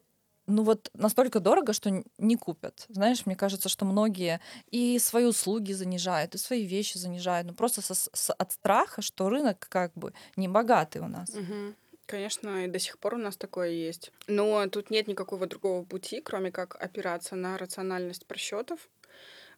[0.48, 2.86] ну вот настолько дорого, что не купят.
[2.90, 7.82] Знаешь, мне кажется, что многие и свои услуги занижают, и свои вещи занижают, ну просто
[7.82, 11.30] со- с- от страха, что рынок как бы не богатый у нас.
[11.34, 11.76] Мгм.
[12.06, 14.12] Конечно, и до сих пор у нас такое есть.
[14.28, 18.90] Но тут нет никакого другого пути, кроме как опираться на рациональность просчетов,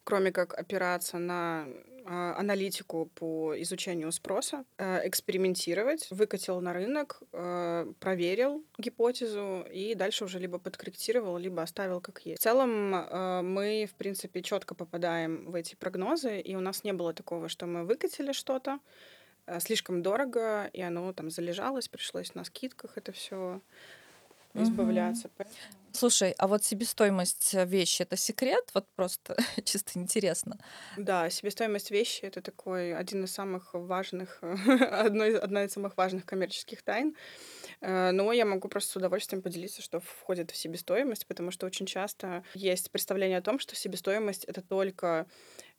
[0.05, 1.67] кроме как опираться на
[2.07, 10.25] а, аналитику по изучению спроса, э, экспериментировать, выкатил на рынок, э, проверил гипотезу и дальше
[10.25, 12.39] уже либо подкорректировал, либо оставил как есть.
[12.39, 16.93] В целом э, мы, в принципе, четко попадаем в эти прогнозы, и у нас не
[16.93, 18.79] было такого, что мы выкатили что-то,
[19.59, 23.61] слишком дорого, и оно там залежалось, пришлось на скидках это все
[24.53, 25.29] избавляться.
[25.37, 28.69] Поэтому- Слушай, а вот себестоимость э, вещи это секрет?
[28.73, 30.60] Вот просто чисто интересно.
[30.95, 36.25] Да, себестоимость вещи это такой один из самых важных, одно из, одна из самых важных
[36.25, 37.17] коммерческих тайн.
[37.81, 41.86] Э, Но я могу просто с удовольствием поделиться, что входит в себестоимость, потому что очень
[41.86, 45.27] часто есть представление о том, что себестоимость это только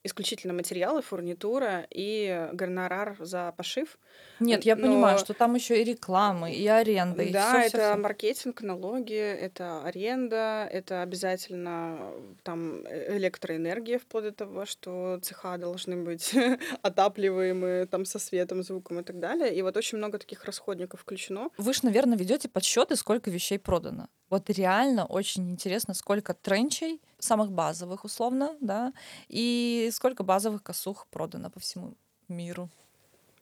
[0.07, 3.97] исключительно материалы, фурнитура и гонорар за пошив.
[4.39, 7.77] Нет, я Но- понимаю, что там еще и рекламы, и аренда, и Да, всё, всё,
[7.77, 8.01] это всё.
[8.01, 12.11] маркетинг, налоги, это аренда, это обязательно
[12.43, 16.31] там э- электроэнергия, вплоть до того, что цеха должны быть
[16.83, 19.55] отапливаемые там со светом, звуком и так далее.
[19.55, 21.49] И вот очень много таких расходников включено.
[21.57, 24.07] Вы же, наверное, ведете подсчеты, сколько вещей продано.
[24.29, 28.93] Вот реально очень интересно, сколько тренчей, самых базовых условно, да,
[29.27, 31.93] и сколько базовых косух продано по всему
[32.27, 32.69] миру.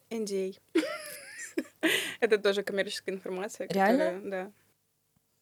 [0.09, 0.57] NDA.
[2.19, 3.67] Это тоже коммерческая информация.
[3.69, 4.05] Реально?
[4.05, 4.51] которая- Да.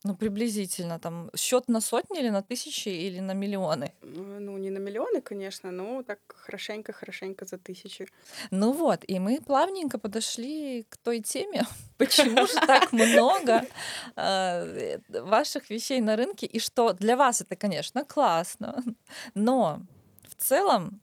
[0.06, 3.94] Ну, приблизительно, там, счет на сотни или на тысячи, или на миллионы?
[4.02, 8.08] Э, Ну, не на миллионы, конечно, но так хорошенько-хорошенько за тысячи.
[8.52, 11.64] Ну вот, и мы плавненько подошли к той теме,
[11.98, 13.62] почему же так много
[14.18, 18.84] э, ваших вещей на рынке, и что для вас это, конечно, классно,
[19.36, 19.82] но
[20.28, 21.00] в целом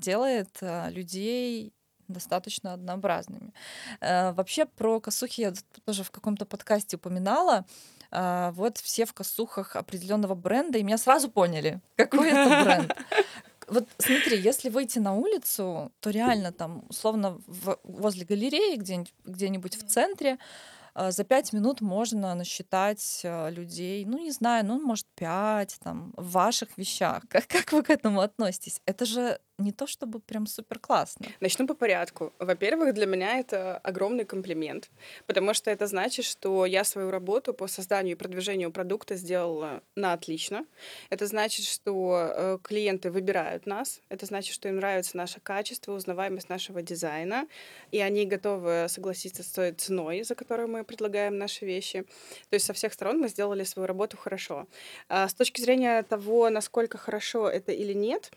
[0.00, 1.72] делает э, людей
[2.08, 3.52] достаточно однообразными.
[4.00, 5.52] Э, Вообще про косухи я
[5.84, 7.64] тоже в каком-то подкасте упоминала.
[8.12, 12.96] А, Вот все в косухах определенного бренда, и меня сразу поняли, какой это бренд.
[13.68, 19.76] Вот смотри, если выйти на улицу, то реально там, условно, в- возле галереи где-нибудь, где-нибудь
[19.76, 20.38] в центре,
[20.92, 26.12] а, за пять минут можно насчитать а, людей, ну, не знаю, ну, может, пять там,
[26.16, 27.22] в ваших вещах.
[27.28, 28.80] Как, как вы к этому относитесь?
[28.86, 31.26] Это же не то чтобы прям супер классно.
[31.40, 32.32] Начну по порядку.
[32.38, 34.90] Во-первых, для меня это огромный комплимент,
[35.26, 40.12] потому что это значит, что я свою работу по созданию и продвижению продукта сделала на
[40.12, 40.66] отлично.
[41.10, 44.00] Это значит, что э, клиенты выбирают нас.
[44.08, 47.46] Это значит, что им нравится наше качество, узнаваемость нашего дизайна,
[47.90, 52.02] и они готовы согласиться с той ценой, за которую мы предлагаем наши вещи.
[52.48, 54.66] То есть со всех сторон мы сделали свою работу хорошо.
[55.08, 58.30] А с точки зрения того, насколько хорошо это или нет,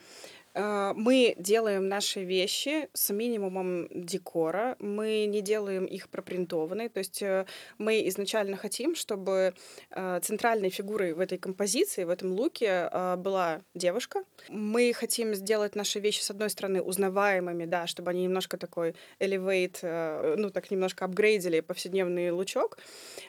[0.56, 7.46] Мы делаем наши вещи с минимумом декора, мы не делаем их пропринтованные, то есть э,
[7.80, 9.56] мы изначально хотим, чтобы
[9.90, 14.24] э, центральной фигурой в этой композиции, в этом луке э, была девушка.
[14.48, 19.80] Мы хотим сделать наши вещи, с одной стороны, узнаваемыми, да, чтобы они немножко такой elevate,
[19.82, 22.78] э, ну так немножко апгрейдили повседневный лучок,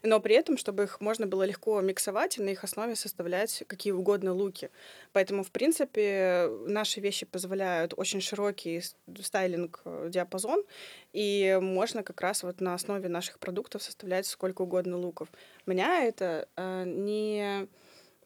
[0.03, 3.95] но при этом, чтобы их можно было легко миксовать и на их основе составлять какие
[3.95, 4.69] угодно луки.
[5.13, 8.83] Поэтому, в принципе, наши вещи позволяют очень широкий
[9.23, 10.65] стайлинг э, диапазон,
[11.13, 15.29] и можно как раз вот на основе наших продуктов составлять сколько угодно луков.
[15.67, 17.69] Меня это э, не,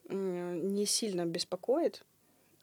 [0.09, 2.03] не сильно беспокоит,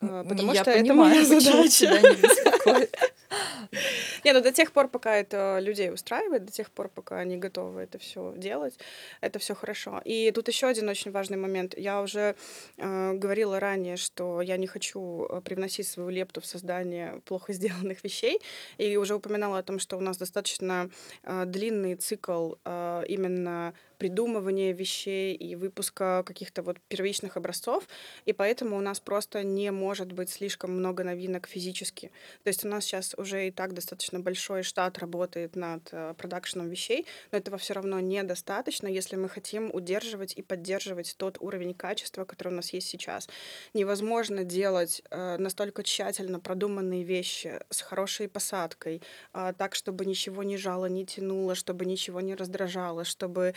[0.00, 2.00] э, потому я что это понимаю, моя почему задача.
[2.00, 2.96] не беспокоит.
[4.24, 7.82] Не, ну до тех пор, пока это людей устраивает, до тех пор, пока они готовы
[7.82, 8.78] это все делать,
[9.20, 10.00] это все хорошо.
[10.04, 11.74] И тут еще один очень важный момент.
[11.76, 12.34] Я уже
[12.76, 18.04] э, говорила ранее, что я не хочу э, привносить свою лепту в создание плохо сделанных
[18.04, 18.40] вещей,
[18.78, 20.90] и уже упоминала о том, что у нас достаточно
[21.22, 27.88] э, длинный цикл э, именно придумывания вещей и выпуска каких-то вот первичных образцов,
[28.24, 32.10] и поэтому у нас просто не может быть слишком много новинок физически.
[32.44, 36.68] То есть у нас сейчас уже и так достаточно большой штат работает над э, продакшеном
[36.68, 42.24] вещей, но этого все равно недостаточно, если мы хотим удерживать и поддерживать тот уровень качества,
[42.24, 43.28] который у нас есть сейчас.
[43.74, 50.56] Невозможно делать э, настолько тщательно продуманные вещи с хорошей посадкой, а, так, чтобы ничего не
[50.56, 53.54] жало, не тянуло, чтобы ничего не раздражало, чтобы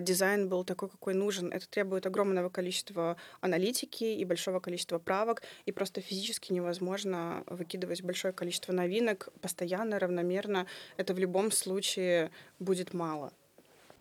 [0.00, 1.52] дизайн был такой, какой нужен.
[1.52, 8.32] Это требует огромного количества аналитики и большого количества правок, и просто физически невозможно выкидывать большое
[8.32, 10.66] количество новинок постоянно, равномерно.
[10.96, 13.32] Это в любом случае будет мало.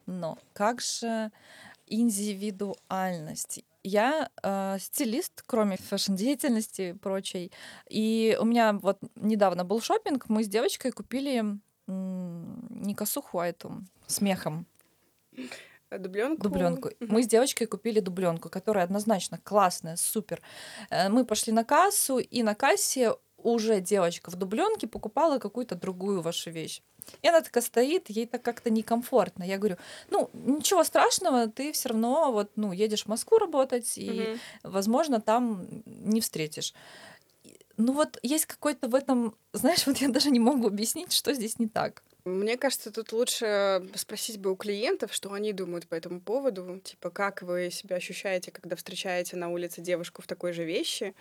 [0.05, 1.31] Но как же
[1.87, 3.63] индивидуальность?
[3.83, 7.51] Я э, стилист, кроме фэшн-деятельности и прочей.
[7.89, 11.43] И у меня вот недавно был шопинг, мы с девочкой купили
[11.87, 14.67] м, не косуху, а эту с мехом
[15.97, 16.43] Дубленку.
[16.43, 16.89] дубленку.
[16.99, 20.41] Мы с девочкой купили дубленку, которая однозначно классная, супер.
[20.89, 26.21] Э, Мы пошли на кассу, и на кассе уже девочка в дубленке покупала какую-то другую
[26.21, 26.81] вашу вещь.
[27.23, 29.43] И она такая стоит, ей так как-то некомфортно.
[29.43, 29.77] Я говорю,
[30.11, 34.39] ну, ничего страшного, ты все равно вот, ну, едешь в Москву работать, и, Мгм.
[34.63, 36.73] возможно, там не встретишь.
[37.77, 41.57] Ну вот есть какой-то в этом, знаешь, вот я даже не могу объяснить, что здесь
[41.59, 42.03] не так.
[42.25, 46.79] Мне кажется, тут лучше спросить бы у клиентов, что они думают по этому поводу.
[46.83, 51.15] Типа, как вы себя ощущаете, когда встречаете на улице девушку в такой же вещи.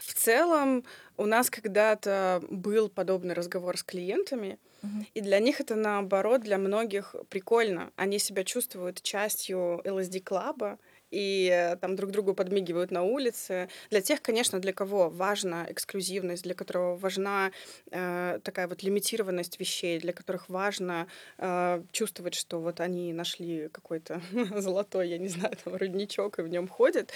[0.00, 0.84] В целом,
[1.16, 5.06] у нас когда-то был подобный разговор с клиентами, Мгм.
[5.14, 7.92] и для них это, наоборот, для многих прикольно.
[7.96, 10.78] Они себя чувствуют частью LSD-клаба,
[11.12, 13.68] и э, там друг другу подмигивают на улице.
[13.90, 17.52] Для тех, конечно, для кого важна эксклюзивность, для которого важна
[17.90, 21.06] э, такая вот лимитированность вещей, для которых важно
[21.38, 24.20] э, чувствовать, что вот они нашли какой-то
[24.60, 27.12] золотой, я не знаю, там рудничок и в нем ходят.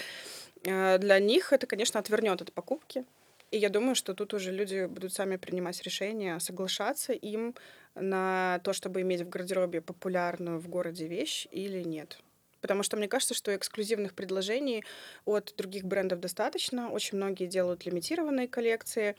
[0.63, 3.03] Э, для них это, конечно, отвернет от покупки.
[3.49, 7.55] И я думаю, что тут уже люди будут сами принимать решение, соглашаться им
[7.95, 12.19] на то, чтобы иметь в гардеробе популярную в городе вещь или нет.
[12.61, 14.83] Потому что мне кажется, что эксклюзивных предложений
[15.25, 16.89] от других брендов достаточно.
[16.89, 19.15] Очень многие делают лимитированные коллекции,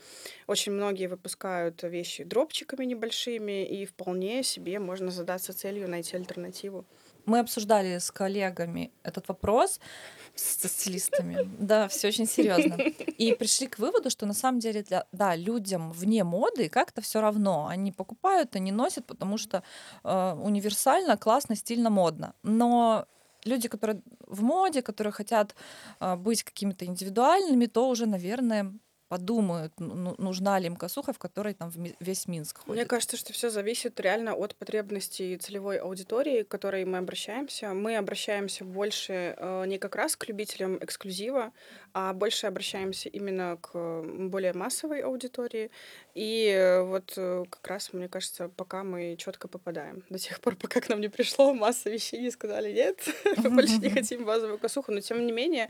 [0.47, 6.85] очень многие выпускают вещи дропчиками небольшими, и вполне себе можно задаться целью найти альтернативу.
[7.25, 9.79] Мы обсуждали с коллегами этот вопрос
[10.35, 11.37] с стилистами.
[11.59, 12.75] Да, все очень серьезно.
[13.17, 17.21] И пришли к выводу, что на самом деле, для, да, людям вне моды как-то все
[17.21, 17.67] равно.
[17.67, 19.63] Они покупают, они носят, потому что
[20.03, 22.33] э, универсально, классно, стильно, модно.
[22.41, 23.05] Но
[23.45, 25.55] люди, которые в моде, которые хотят
[25.99, 28.73] э, быть какими-то индивидуальными, то уже, наверное,
[29.09, 32.75] подумают, ну, ну, нужна ли им косуха, в которой там весь Минск ходит.
[32.75, 37.73] Мне кажется, что все зависит реально от потребностей целевой аудитории, к которой мы обращаемся.
[37.73, 41.51] Мы обращаемся больше э, не как раз к любителям эксклюзива,
[41.93, 45.71] а больше обращаемся именно к более массовой аудитории.
[46.13, 50.03] И вот э, как раз, мне кажется, пока мы четко попадаем.
[50.09, 52.99] До тех пор, пока к нам не пришло масса вещей и сказали, нет,
[53.37, 54.91] мы больше не хотим базовую косуху.
[54.91, 55.69] Но тем не менее,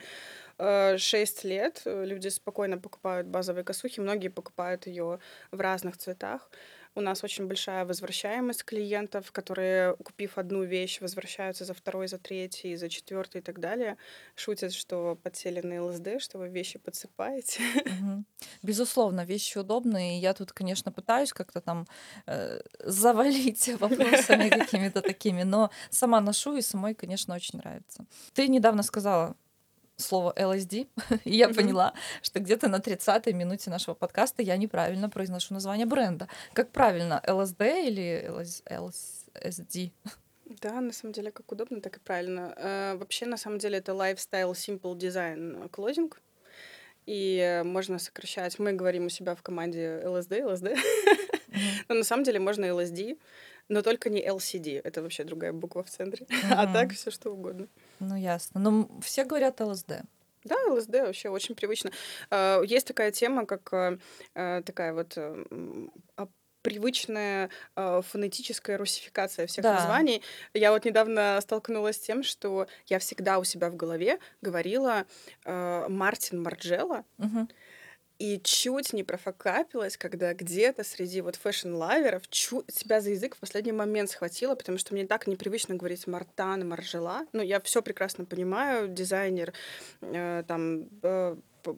[0.60, 5.20] 6 лет люди спокойно покупают базовые косухи, многие покупают ее
[5.52, 6.50] в разных цветах.
[6.96, 12.76] У нас очень большая возвращаемость клиентов, которые, купив одну вещь, возвращаются за второй, за третий,
[12.76, 13.96] за четвертый и так далее.
[14.36, 17.62] Шутят, что подсели на ЛСД, что вы вещи подсыпаете.
[17.86, 18.24] Угу.
[18.64, 20.18] Безусловно, вещи удобные.
[20.18, 21.86] И я тут, конечно, пытаюсь как-то там
[22.26, 28.06] э, завалить вопросами какими-то такими, но сама ношу и самой, конечно, очень нравится.
[28.34, 29.36] Ты недавно сказала,
[30.00, 30.88] слово LSD,
[31.26, 36.28] и я поняла, что где-то на 30-й минуте нашего подкаста я неправильно произношу название бренда.
[36.54, 38.32] Как правильно, LSD или
[38.70, 39.92] LSD?
[40.62, 42.54] Да, на самом деле, как удобно, так и правильно.
[42.58, 46.12] Э, вообще, на самом деле, это Lifestyle Simple Design Clothing.
[47.06, 48.60] И можно сокращать.
[48.60, 50.78] Мы говорим у себя в команде LSD, LSD.
[51.90, 53.18] Но на самом деле можно LSD,
[53.68, 54.82] но только не LCD.
[54.84, 56.28] Это вообще другая буква в центре.
[56.52, 57.68] А так все что угодно.
[58.00, 58.60] Ну, ясно.
[58.60, 60.04] Но все говорят ЛСД.
[60.44, 61.92] Да, ЛСД вообще очень привычно.
[62.30, 63.98] А, есть такая тема, как э,
[64.36, 65.46] э, такая вот э,
[66.62, 69.76] привычная фонетическая русификация всех да.
[69.76, 70.22] названий.
[70.54, 75.06] Я вот недавно столкнулась с тем, что я всегда у себя в голове говорила
[75.46, 77.06] Мартин Марджелла.
[77.18, 77.48] Угу.
[78.20, 83.36] И чуть не профакапилась, когда где-то среди вот fashion lover ов чуть себя за язык
[83.36, 87.26] в последний момент схватила, потому что мне так непривычно говорить Мартан, Маржела.
[87.32, 89.54] Ну, я все прекрасно понимаю, дизайнер,
[90.02, 91.38] э, там, э,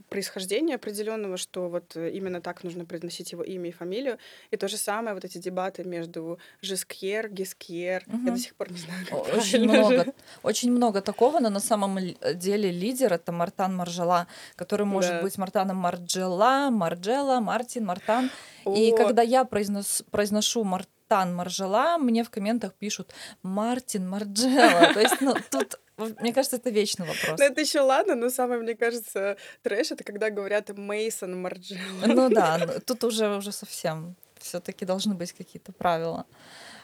[0.09, 4.17] происхождения определенного, что вот э, именно так нужно произносить его имя и фамилию.
[4.51, 8.03] И то же самое, вот эти дебаты между Жескьер, Гискьер.
[8.07, 8.25] Угу.
[8.25, 10.13] Я до сих пор не знаю, как очень много,
[10.43, 11.99] очень много такого, но на самом
[12.35, 15.21] деле лидер— это Мартан Маржела, который может да.
[15.21, 18.29] быть Мартаном Марджела, Марджела, Мартин, Мартан.
[18.65, 18.75] О.
[18.75, 23.13] И когда я произнос, произношу Мартан Маржела, мне в комментах пишут
[23.43, 24.93] Мартин Марджела.
[24.93, 27.39] То есть, ну, тут мне кажется, это вечный вопрос.
[27.39, 32.05] Ну, это еще ладно, но самое, мне кажется, трэш это когда говорят Мейсон Марджелла.
[32.05, 36.25] Ну да, ну, тут уже, уже совсем все-таки должны быть какие-то правила.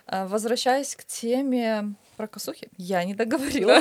[0.05, 3.79] А, возвращаясь к теме про косухи, я не договорила.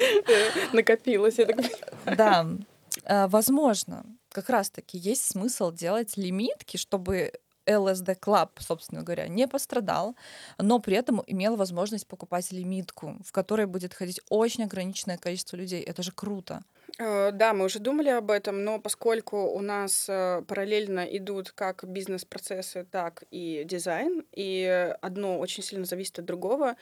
[0.72, 1.64] Накопилось, я так
[2.04, 2.46] Да,
[3.04, 7.32] а, возможно, как раз-таки есть смысл делать лимитки, чтобы
[7.68, 10.16] LSD Club, собственно говоря, не пострадал,
[10.58, 15.82] но при этом имел возможность покупать лимитку, в которой будет ходить очень ограниченное количество людей.
[15.82, 16.62] Это же круто.
[16.98, 21.84] Э, да, мы уже думали об этом, но поскольку у нас э, параллельно идут как
[21.84, 26.76] бизнес-процессы, так и дизайн, и одно очень сильно зависит от другого,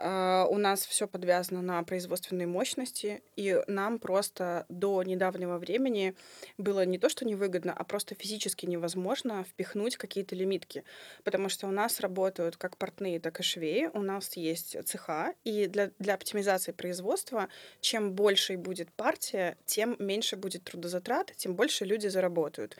[0.00, 6.14] у нас все подвязано на производственные мощности, и нам просто до недавнего времени
[6.56, 10.84] было не то, что невыгодно, а просто физически невозможно впихнуть какие-то лимитки,
[11.24, 15.66] потому что у нас работают как портные, так и швеи, у нас есть цеха, и
[15.66, 17.48] для, для оптимизации производства,
[17.80, 22.76] чем больше будет партия, тем меньше будет трудозатрат, тем больше люди заработают.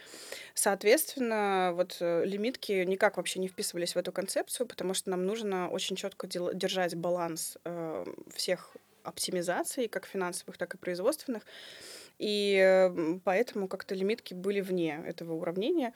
[0.54, 5.68] Соответственно, вот э, лимитки никак вообще не вписывались в эту концепцию, потому что нам нужно
[5.68, 7.07] очень четко держать баланс
[7.64, 8.04] э,
[8.34, 11.44] всех оптимизаций, как финансовых, так и производственных.
[12.18, 15.92] И поэтому как-то лимитки были вне этого уравнения.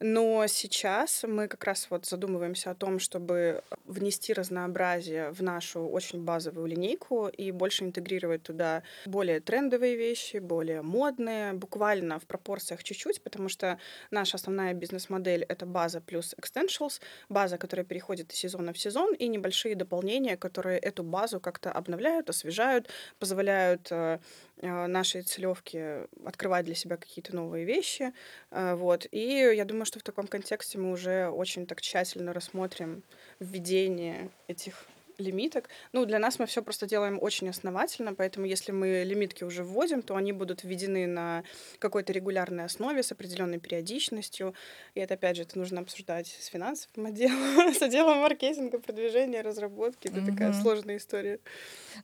[0.00, 6.22] Но сейчас мы как раз вот задумываемся о том, чтобы внести разнообразие в нашу очень
[6.22, 13.22] базовую линейку и больше интегрировать туда более трендовые вещи, более модные, буквально в пропорциях чуть-чуть,
[13.22, 13.78] потому что
[14.10, 19.28] наша основная бизнес-модель— это база плюс extensions, база, которая переходит из сезона в сезон, и
[19.28, 24.18] небольшие дополнения, которые эту базу как-то обновляют, освежают, позволяют э,
[24.60, 28.12] нашей целевке тренировки открывать для себя какие-то новые вещи.
[28.50, 29.06] Э, вот.
[29.10, 33.02] И я думаю, что в таком контексте мы уже очень так тщательно рассмотрим
[33.40, 34.86] введение этих
[35.18, 35.68] лимиток.
[35.92, 40.02] Ну, для нас мы все просто делаем очень основательно, поэтому если мы лимитки уже вводим,
[40.02, 41.44] то они будут введены на
[41.78, 44.54] какой-то регулярной основе с определенной периодичностью.
[44.94, 50.08] И это, опять же, это нужно обсуждать с финансовым отделом, с отделом маркетинга, продвижения, разработки.
[50.08, 51.38] Это такая сложная история.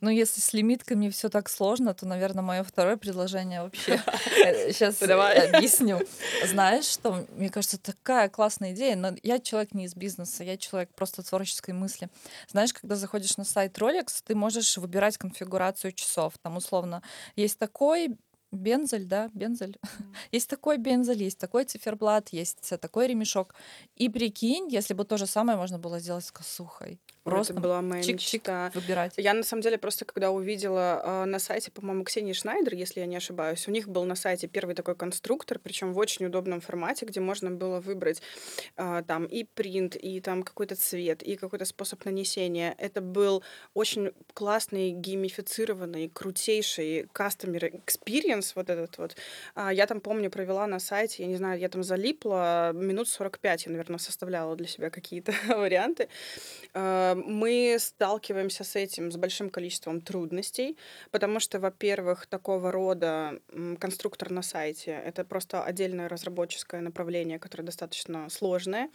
[0.01, 4.03] Ну, если с лимитками все так сложно, то, наверное, мое второе предложение вообще
[4.73, 5.07] сейчас э,
[5.55, 6.01] объясню.
[6.45, 10.91] Знаешь, что мне кажется, такая классная идея, но я человек не из бизнеса, я человек
[10.95, 12.09] просто творческой мысли.
[12.49, 16.35] Знаешь, когда заходишь на сайт Rolex, ты можешь выбирать конфигурацию часов.
[16.43, 17.03] Там условно
[17.37, 18.17] есть такой
[18.51, 19.79] бензель, да, бензель.
[19.83, 20.15] Mm.
[20.33, 23.55] есть такой бензель, есть такой циферблат, есть такой ремешок.
[23.97, 27.01] И прикинь, если бы то же самое можно было сделать с косухой.
[27.37, 28.71] Просто это была моя чик -чик мечта.
[28.75, 29.15] Выбирать.
[29.17, 33.07] Я на самом деле просто когда увидела э, на сайте, по-моему, Ксении Шнайдер, если я
[33.07, 37.07] не ошибаюсь, у них был на сайте первый такой конструктор, причем в очень удобном формате,
[37.07, 38.23] где можно было выбрать
[38.77, 42.75] э, там и принт, и там какой-то цвет, и какой-то способ нанесения.
[42.79, 43.43] Это был
[43.75, 49.17] очень классный, геймифицированный, крутейший customer experience вот этот вот.
[49.55, 53.67] А, я там, помню, провела на сайте, я не знаю, я там залипла минут 45,
[53.67, 56.09] я, наверное, составляла для себя какие-то варианты.
[57.27, 60.77] Мы сталкиваемся с этим, с большим количеством трудностей,
[61.11, 63.41] потому что, во-первых, такого рода
[63.79, 68.91] конструктор на сайте— это просто отдельное разработческое направление, которое достаточно сложное.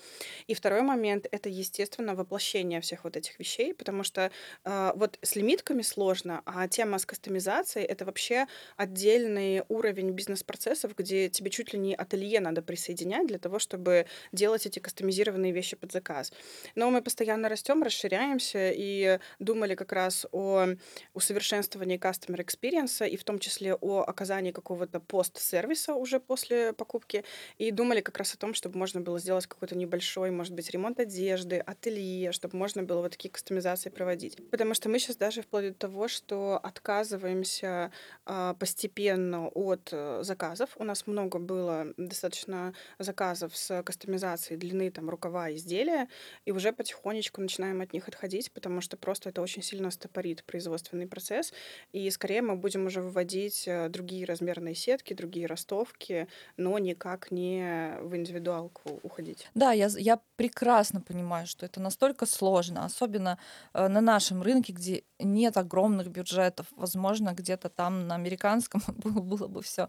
[0.47, 4.31] И второй момент— это, естественно, воплощение всех вот этих вещей, потому что
[4.63, 8.47] э, вот с лимитками сложно, а тема с кастомизацией— это вообще
[8.77, 14.65] отдельный уровень бизнес-процессов, где тебе чуть ли не ателье надо присоединять для того, чтобы делать
[14.65, 16.31] эти кастомизированные вещи под заказ.
[16.75, 20.67] Но мы постоянно растем, расширяем расширяемся и думали как раз о
[21.13, 27.23] усовершенствовании customer experience и в том числе о оказании какого-то пост-сервиса уже после покупки.
[27.57, 30.99] И думали как раз о том, чтобы можно было сделать какой-то небольшой, может быть, ремонт
[30.99, 34.37] одежды, ателье, чтобы можно было вот такие кастомизации проводить.
[34.49, 37.91] Потому что мы сейчас даже вплоть до того, что отказываемся
[38.25, 40.69] э, постепенно от э, заказов.
[40.77, 46.07] У нас много было достаточно заказов с кастомизацией длины там рукава изделия,
[46.45, 51.07] и уже потихонечку начинаем от них отходить, потому что просто это очень сильно стопорит производственный
[51.07, 51.53] процесс,
[51.91, 56.27] и скорее мы будем уже выводить э, другие размерные сетки, другие ростовки,
[56.57, 59.47] но никак не в индивидуалку уходить.
[59.53, 63.37] Да, я, я прекрасно понимаю, что это настолько сложно, особенно
[63.73, 66.67] э, на нашем рынке, где нет огромных бюджетов.
[66.71, 69.87] Возможно, где-то там на американском было, было бы все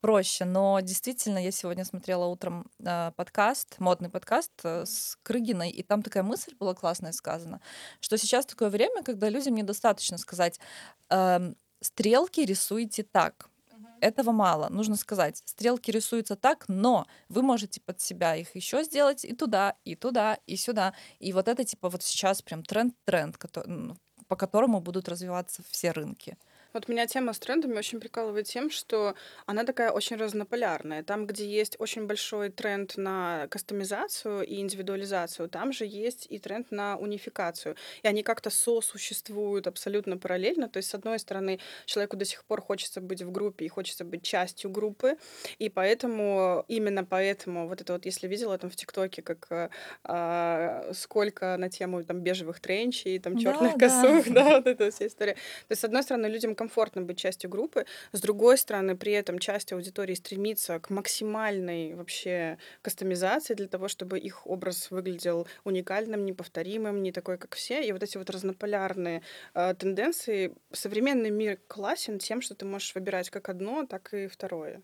[0.00, 0.44] проще.
[0.44, 6.22] Но действительно, я сегодня смотрела утром э, подкаст, модный подкаст с Крыгиной, и там такая
[6.22, 7.43] мысль была классная сказана,
[8.00, 10.60] что сейчас такое время, когда людям недостаточно сказать,
[11.10, 13.48] э, стрелки рисуйте так
[14.00, 14.68] этого мало.
[14.68, 19.76] Нужно сказать, стрелки рисуются так, но вы можете под себя их еще сделать и туда,
[19.84, 20.94] и туда, и сюда.
[21.20, 23.38] И вот это типа вот сейчас прям тренд-тренд,
[24.28, 26.36] по которому будут развиваться все рынки.
[26.74, 29.14] Вот меня тема с трендами очень прикалывает тем, что
[29.46, 31.04] она такая очень разнополярная.
[31.04, 36.72] Там, где есть очень большой тренд на кастомизацию и индивидуализацию, там же есть и тренд
[36.72, 37.76] на унификацию.
[38.02, 40.68] И они как-то сосуществуют абсолютно параллельно.
[40.68, 44.04] То есть, с одной стороны, человеку до сих пор хочется быть в группе и хочется
[44.04, 45.16] быть частью группы,
[45.60, 49.70] и поэтому, именно поэтому, вот это вот, если видела там в ТикТоке, как
[50.02, 54.44] э, сколько на тему там бежевых тренчей, там черных да, косух, да.
[54.44, 55.34] да, вот эта вся история.
[55.34, 57.84] То есть, с одной стороны, людям комфортно быть частью группы.
[58.12, 64.18] С другой стороны, при этом часть аудитории стремится к максимальной вообще кастомизации для того, чтобы
[64.18, 67.86] их образ выглядел уникальным, неповторимым, не такой, как все.
[67.86, 69.20] И вот эти вот разнополярные
[69.54, 70.54] э, тенденции.
[70.72, 74.80] Современный мир классен тем, что ты можешь выбирать как одно, так и второе.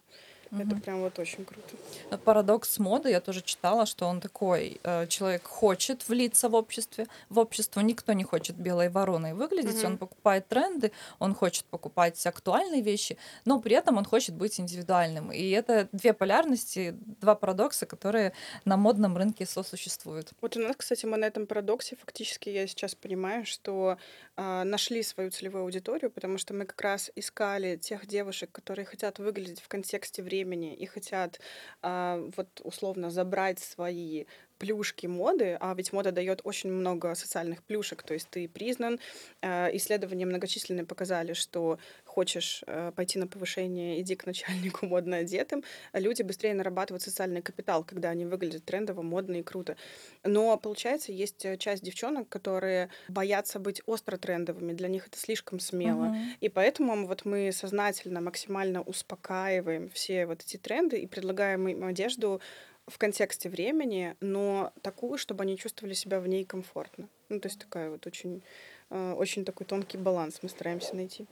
[0.52, 0.62] Угу.
[0.62, 1.76] Это прям вот очень круто.
[2.24, 7.38] Парадокс моды я тоже читала, что он такой э, человек хочет влиться в обществе, в
[7.38, 9.86] общество никто не хочет белой вороной выглядеть, угу.
[9.86, 10.90] он покупает тренды,
[11.20, 15.30] он хочет покупать актуальные вещи, но при этом он хочет быть индивидуальным.
[15.30, 18.32] И это две полярности, два парадокса, которые
[18.64, 20.32] на модном рынке сосуществуют.
[20.40, 23.98] Вот у нас, кстати, мы на этом парадоксе фактически я сейчас понимаю, что
[24.36, 29.20] э, нашли свою целевую аудиторию, потому что мы как раз искали тех девушек, которые хотят
[29.20, 31.40] выглядеть в контексте времени времени и хотят
[31.82, 34.24] а, вот условно забрать свои
[34.60, 39.00] плюшки моды, а ведь мода дает очень много социальных плюшек, то есть ты признан.
[39.40, 45.64] Э, исследования многочисленные показали, что хочешь э, пойти на повышение, иди к начальнику модно одетым.
[45.94, 49.76] Люди быстрее нарабатывают социальный капитал, когда они выглядят трендово, модно и круто.
[50.24, 55.58] Но, получается, есть э, часть девчонок, которые боятся быть остро трендовыми, для них это слишком
[55.58, 56.04] смело.
[56.04, 56.24] Uh-huh.
[56.40, 62.42] И поэтому вот мы сознательно, максимально успокаиваем все вот эти тренды и предлагаем им одежду
[62.90, 67.08] в контексте времени, но такую, чтобы они чувствовали себя в ней комфортно.
[67.28, 68.42] Ну, то есть такая вот очень
[68.90, 71.26] э, очень такой тонкий баланс мы стараемся найти.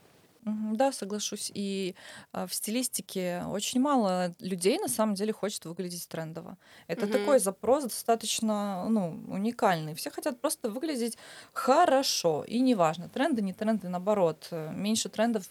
[0.45, 1.51] Да, соглашусь.
[1.55, 1.95] И
[2.33, 6.57] а, в стилистике очень мало людей на самом деле хочет выглядеть трендово.
[6.87, 7.41] Это такой Мгм.
[7.41, 9.95] запрос достаточно, ну, уникальный.
[9.95, 11.19] Все хотят просто выглядеть
[11.53, 12.45] хорошо.
[12.45, 14.49] И неважно, тренды, не тренды, наоборот.
[14.53, 15.45] э, Меньше трендов,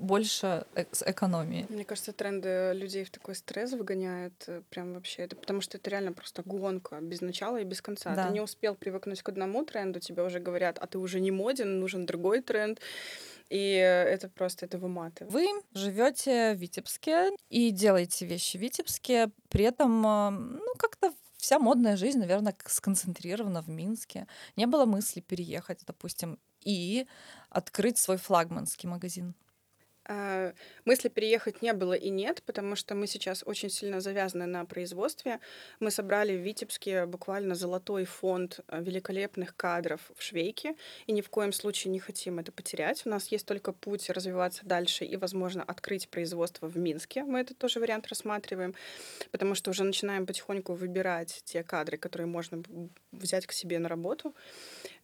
[0.00, 1.66] больше эк- с экономии.
[1.68, 5.22] Мне кажется, тренды людей в такой стресс выгоняют э, прям вообще.
[5.22, 8.10] Это потому что это реально просто гонка без начала и без конца.
[8.10, 8.28] Ты Да.
[8.30, 12.06] не успел привыкнуть к одному тренду, тебе уже говорят, а ты уже не моден, нужен
[12.06, 12.80] другой тренд.
[13.50, 15.32] И э, это просто, это выматывает.
[15.32, 21.96] Вы живете в Витебске и делаете вещи в Витебске, при этом, ну, как-то вся модная
[21.96, 24.26] жизнь, наверное, сконцентрирована в Минске.
[24.56, 27.06] Не было мысли переехать, допустим, и
[27.48, 29.34] открыть свой флагманский магазин.
[30.08, 30.54] А,
[30.86, 35.38] Мысли переехать не было и нет, потому что мы сейчас очень сильно завязаны на производстве.
[35.80, 41.28] Мы собрали в Витебске буквально золотой фонд а, великолепных кадров в швейке, и ни в
[41.28, 43.02] коем случае не хотим это потерять.
[43.04, 47.24] У нас есть только путь развиваться дальше и, возможно, открыть производство в Минске.
[47.24, 48.74] Мы этот тоже вариант рассматриваем,
[49.30, 52.62] потому что уже начинаем потихоньку выбирать те кадры, которые можно
[53.12, 54.34] взять к себе на работу.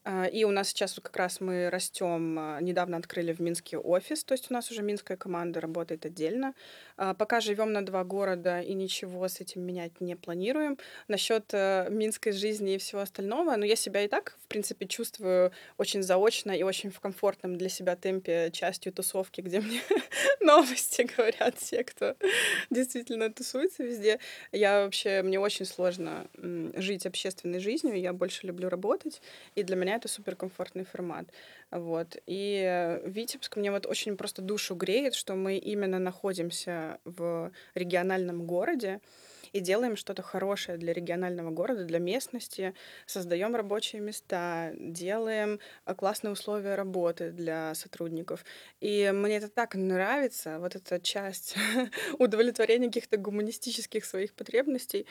[0.04, 2.38] А, И у нас сейчас как раз мы растем.
[2.38, 6.54] а, Недавно открыли в Минске офис, то есть у нас уже минская команда работает отдельно.
[6.96, 10.78] А, Пока живем на два города и ничего с этим менять не планируем.
[11.08, 15.52] Насчет э, минской жизни и всего остального, ну я себя и так, в принципе, чувствую
[15.78, 19.80] очень заочно и очень в комфортном для себя темпе частью тусовки, где мне
[20.40, 22.14] новости говорят все, кто
[22.70, 24.18] действительно тусуется везде.
[24.52, 26.26] Я вообще, мне очень сложно
[26.76, 29.22] жить общественной жизнью, я больше люблю работать,
[29.54, 31.26] и для меня это суперкомфортный формат.
[31.70, 32.16] Вот.
[32.26, 38.46] И э, Витебск мне вот очень просто душу греет, что мы именно находимся в региональном
[38.46, 39.00] городе,
[39.54, 42.74] и делаем что-то хорошее для регионального города, для местности,
[43.06, 48.44] создаем рабочие места, делаем э, классные условия работы для сотрудников.
[48.80, 51.54] И мне это так нравится, вот эта часть
[52.18, 55.06] удовлетворения каких-то гуманистических своих потребностей,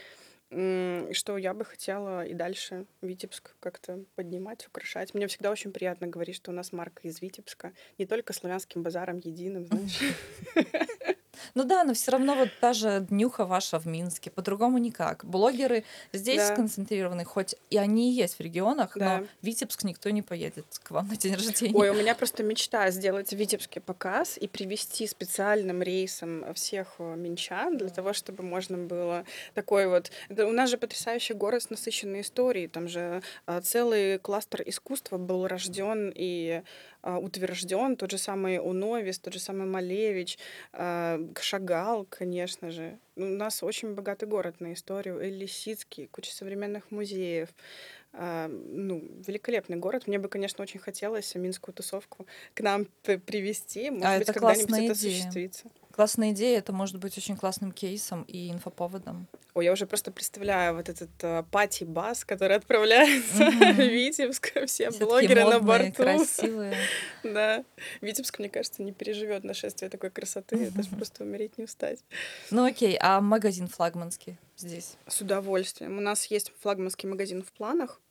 [1.14, 5.14] что я бы хотела и дальше Витебск как-то поднимать, украшать.
[5.14, 9.20] Мне всегда очень приятно говорить, что у нас марка из Витебска, не только славянским базаром
[9.24, 10.00] единым, знаешь.
[11.56, 15.26] Ну да, но все равно вот та же днюха ваша в Минске, по-другому никак.
[15.26, 16.54] Блогеры здесь Да.
[16.54, 19.20] сконцентрированы, хоть и они и есть в регионах, Да.
[19.20, 21.76] но в Витебск никто не поедет к вам на день рождения.
[21.76, 27.16] Ой, у меня просто мечта сделать в Витебске показ и привести специальным рейсом всех э,
[27.16, 30.12] минчан для того, чтобы можно было такой вот...
[30.30, 32.68] Да, у нас же потрясающий город с насыщенной историей.
[32.68, 36.62] Там же а, целый кластер искусства был рожден и
[37.02, 37.96] а, утвержден.
[37.96, 40.38] Тот же самый Уновис, тот же самый Малевич,
[40.72, 42.98] а, Шагал, конечно же.
[43.16, 45.20] У нас очень богатый город на историю.
[45.20, 47.50] Эль Лисицкий, куча современных музеев.
[48.16, 50.06] Ну, великолепный город.
[50.06, 53.90] Мне бы, конечно, очень хотелось минскую тусовку к нам привести.
[53.90, 54.92] Может А быть, когда-нибудь это идея.
[54.92, 55.70] осуществится.
[55.96, 59.28] Классная идея, это может быть очень классным кейсом и инфоповодом.
[59.54, 63.74] Ой, я уже просто представляю вот этот а, пати-бас, который отправляется Мгм.
[63.76, 64.54] в Витебск.
[64.66, 66.04] Все Все блогеры на модные, борту.
[66.04, 66.76] красивые.
[67.24, 67.64] Да.
[68.02, 70.56] Витебск, мне кажется, не переживет нашествие такой красоты.
[70.66, 72.00] Это же просто умереть не устать.
[72.50, 74.96] Ну окей, а магазин флагманский здесь?
[75.08, 76.00] С удовольствием.
[76.00, 78.02] У нас есть флагманский магазин в планах,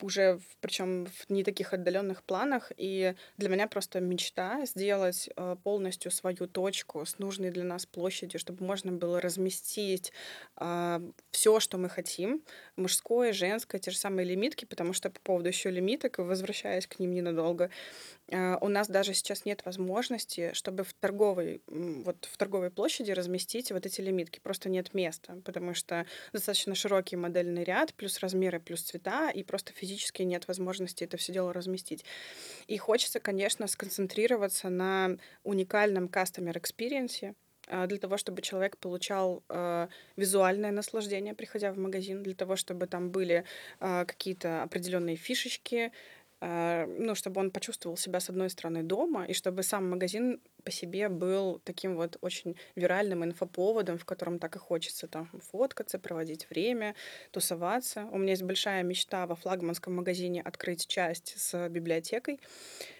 [0.00, 2.72] уже причем в не таких отдаленных планах.
[2.76, 8.40] И для меня просто мечта сделать э, полностью свою точку с нужной для нас площадью,
[8.40, 10.12] чтобы можно было разместить
[11.30, 12.42] все, что мы хотим,
[12.76, 17.12] мужское, женское, те же самые лимитки, потому что по поводу еще лимиток, возвращаясь к ним
[17.12, 17.70] ненадолго,
[18.30, 23.86] у нас даже сейчас нет возможности, чтобы в торговой, вот в торговой площади разместить вот
[23.86, 24.38] эти лимитки.
[24.40, 29.72] Просто нет места, потому что достаточно широкий модельный ряд, плюс размеры, плюс цвета, и просто
[29.72, 32.04] физически нет возможности это все дело разместить.
[32.66, 37.34] И хочется, конечно, сконцентрироваться на уникальном customer experience,
[37.70, 42.86] а, для того, чтобы человек получал э, визуальное наслаждение, приходя в магазин, для того, чтобы
[42.86, 43.44] там были
[43.80, 45.90] э, какие-то определенные фишечки, э,
[46.40, 51.08] ну, чтобы он почувствовал себя, с одной стороны, дома, и чтобы сам магазин по себе
[51.08, 56.94] был таким вот очень виральным инфоповодом, в котором так и хочется там фоткаться, проводить время,
[57.30, 58.04] тусоваться.
[58.12, 62.38] У меня есть большая мечта во флагманском магазине открыть часть с библиотекой,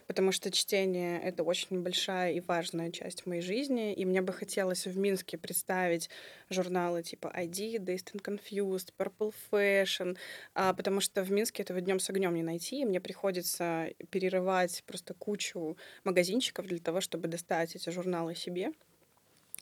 [0.08, 4.86] потому что чтение— это очень большая и важная часть моей жизни, и мне бы хотелось
[4.86, 6.08] в Минске представить
[6.48, 10.16] журналы типа ID, Dazed and Confused, Purple Fashion,
[10.54, 14.82] а, потому что в Минске этого днем с огнем не найти, и мне приходится перерывать
[14.86, 17.28] просто кучу магазинчиков для того, чтобы
[17.58, 18.72] достать эти журналы себе.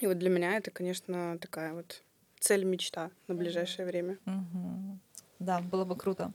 [0.00, 2.02] И вот для меня это, конечно, такая вот
[2.40, 4.18] цель-мечта на ближайшее время.
[4.26, 5.00] Мгм.
[5.38, 6.32] Да, было бы круто.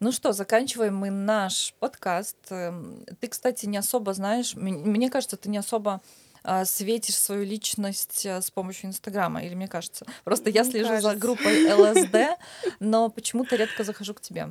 [0.00, 2.36] Ну что, заканчиваем мы наш подкаст.
[2.50, 6.00] Эм, ты, кстати, не особо знаешь, мне кажется, ты не особо
[6.42, 10.06] а, светишь свою личность а, с помощью Инстаграма, или мне кажется.
[10.24, 12.38] Просто я слежу за группой ЛСД,
[12.80, 14.48] но почему-то редко захожу к тебе.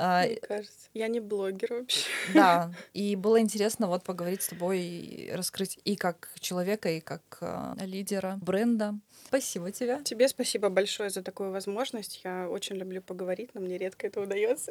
[0.00, 0.88] А, мне кажется.
[0.94, 2.06] Я не блогер вообще.
[2.32, 7.22] Да, и было интересно вот поговорить с тобой и раскрыть и как человека, и как
[7.40, 8.94] э, лидера бренда.
[9.26, 9.98] Спасибо тебе.
[10.04, 12.20] Тебе спасибо большое за такую возможность.
[12.22, 14.70] Я очень люблю поговорить, но мне редко это удается.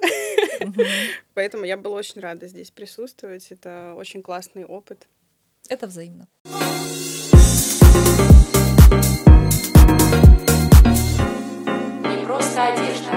[1.34, 3.52] Поэтому я была очень рада здесь присутствовать.
[3.52, 5.08] Это очень классный опыт.
[5.68, 6.28] Это взаимно.
[12.06, 13.17] Не просто одежда.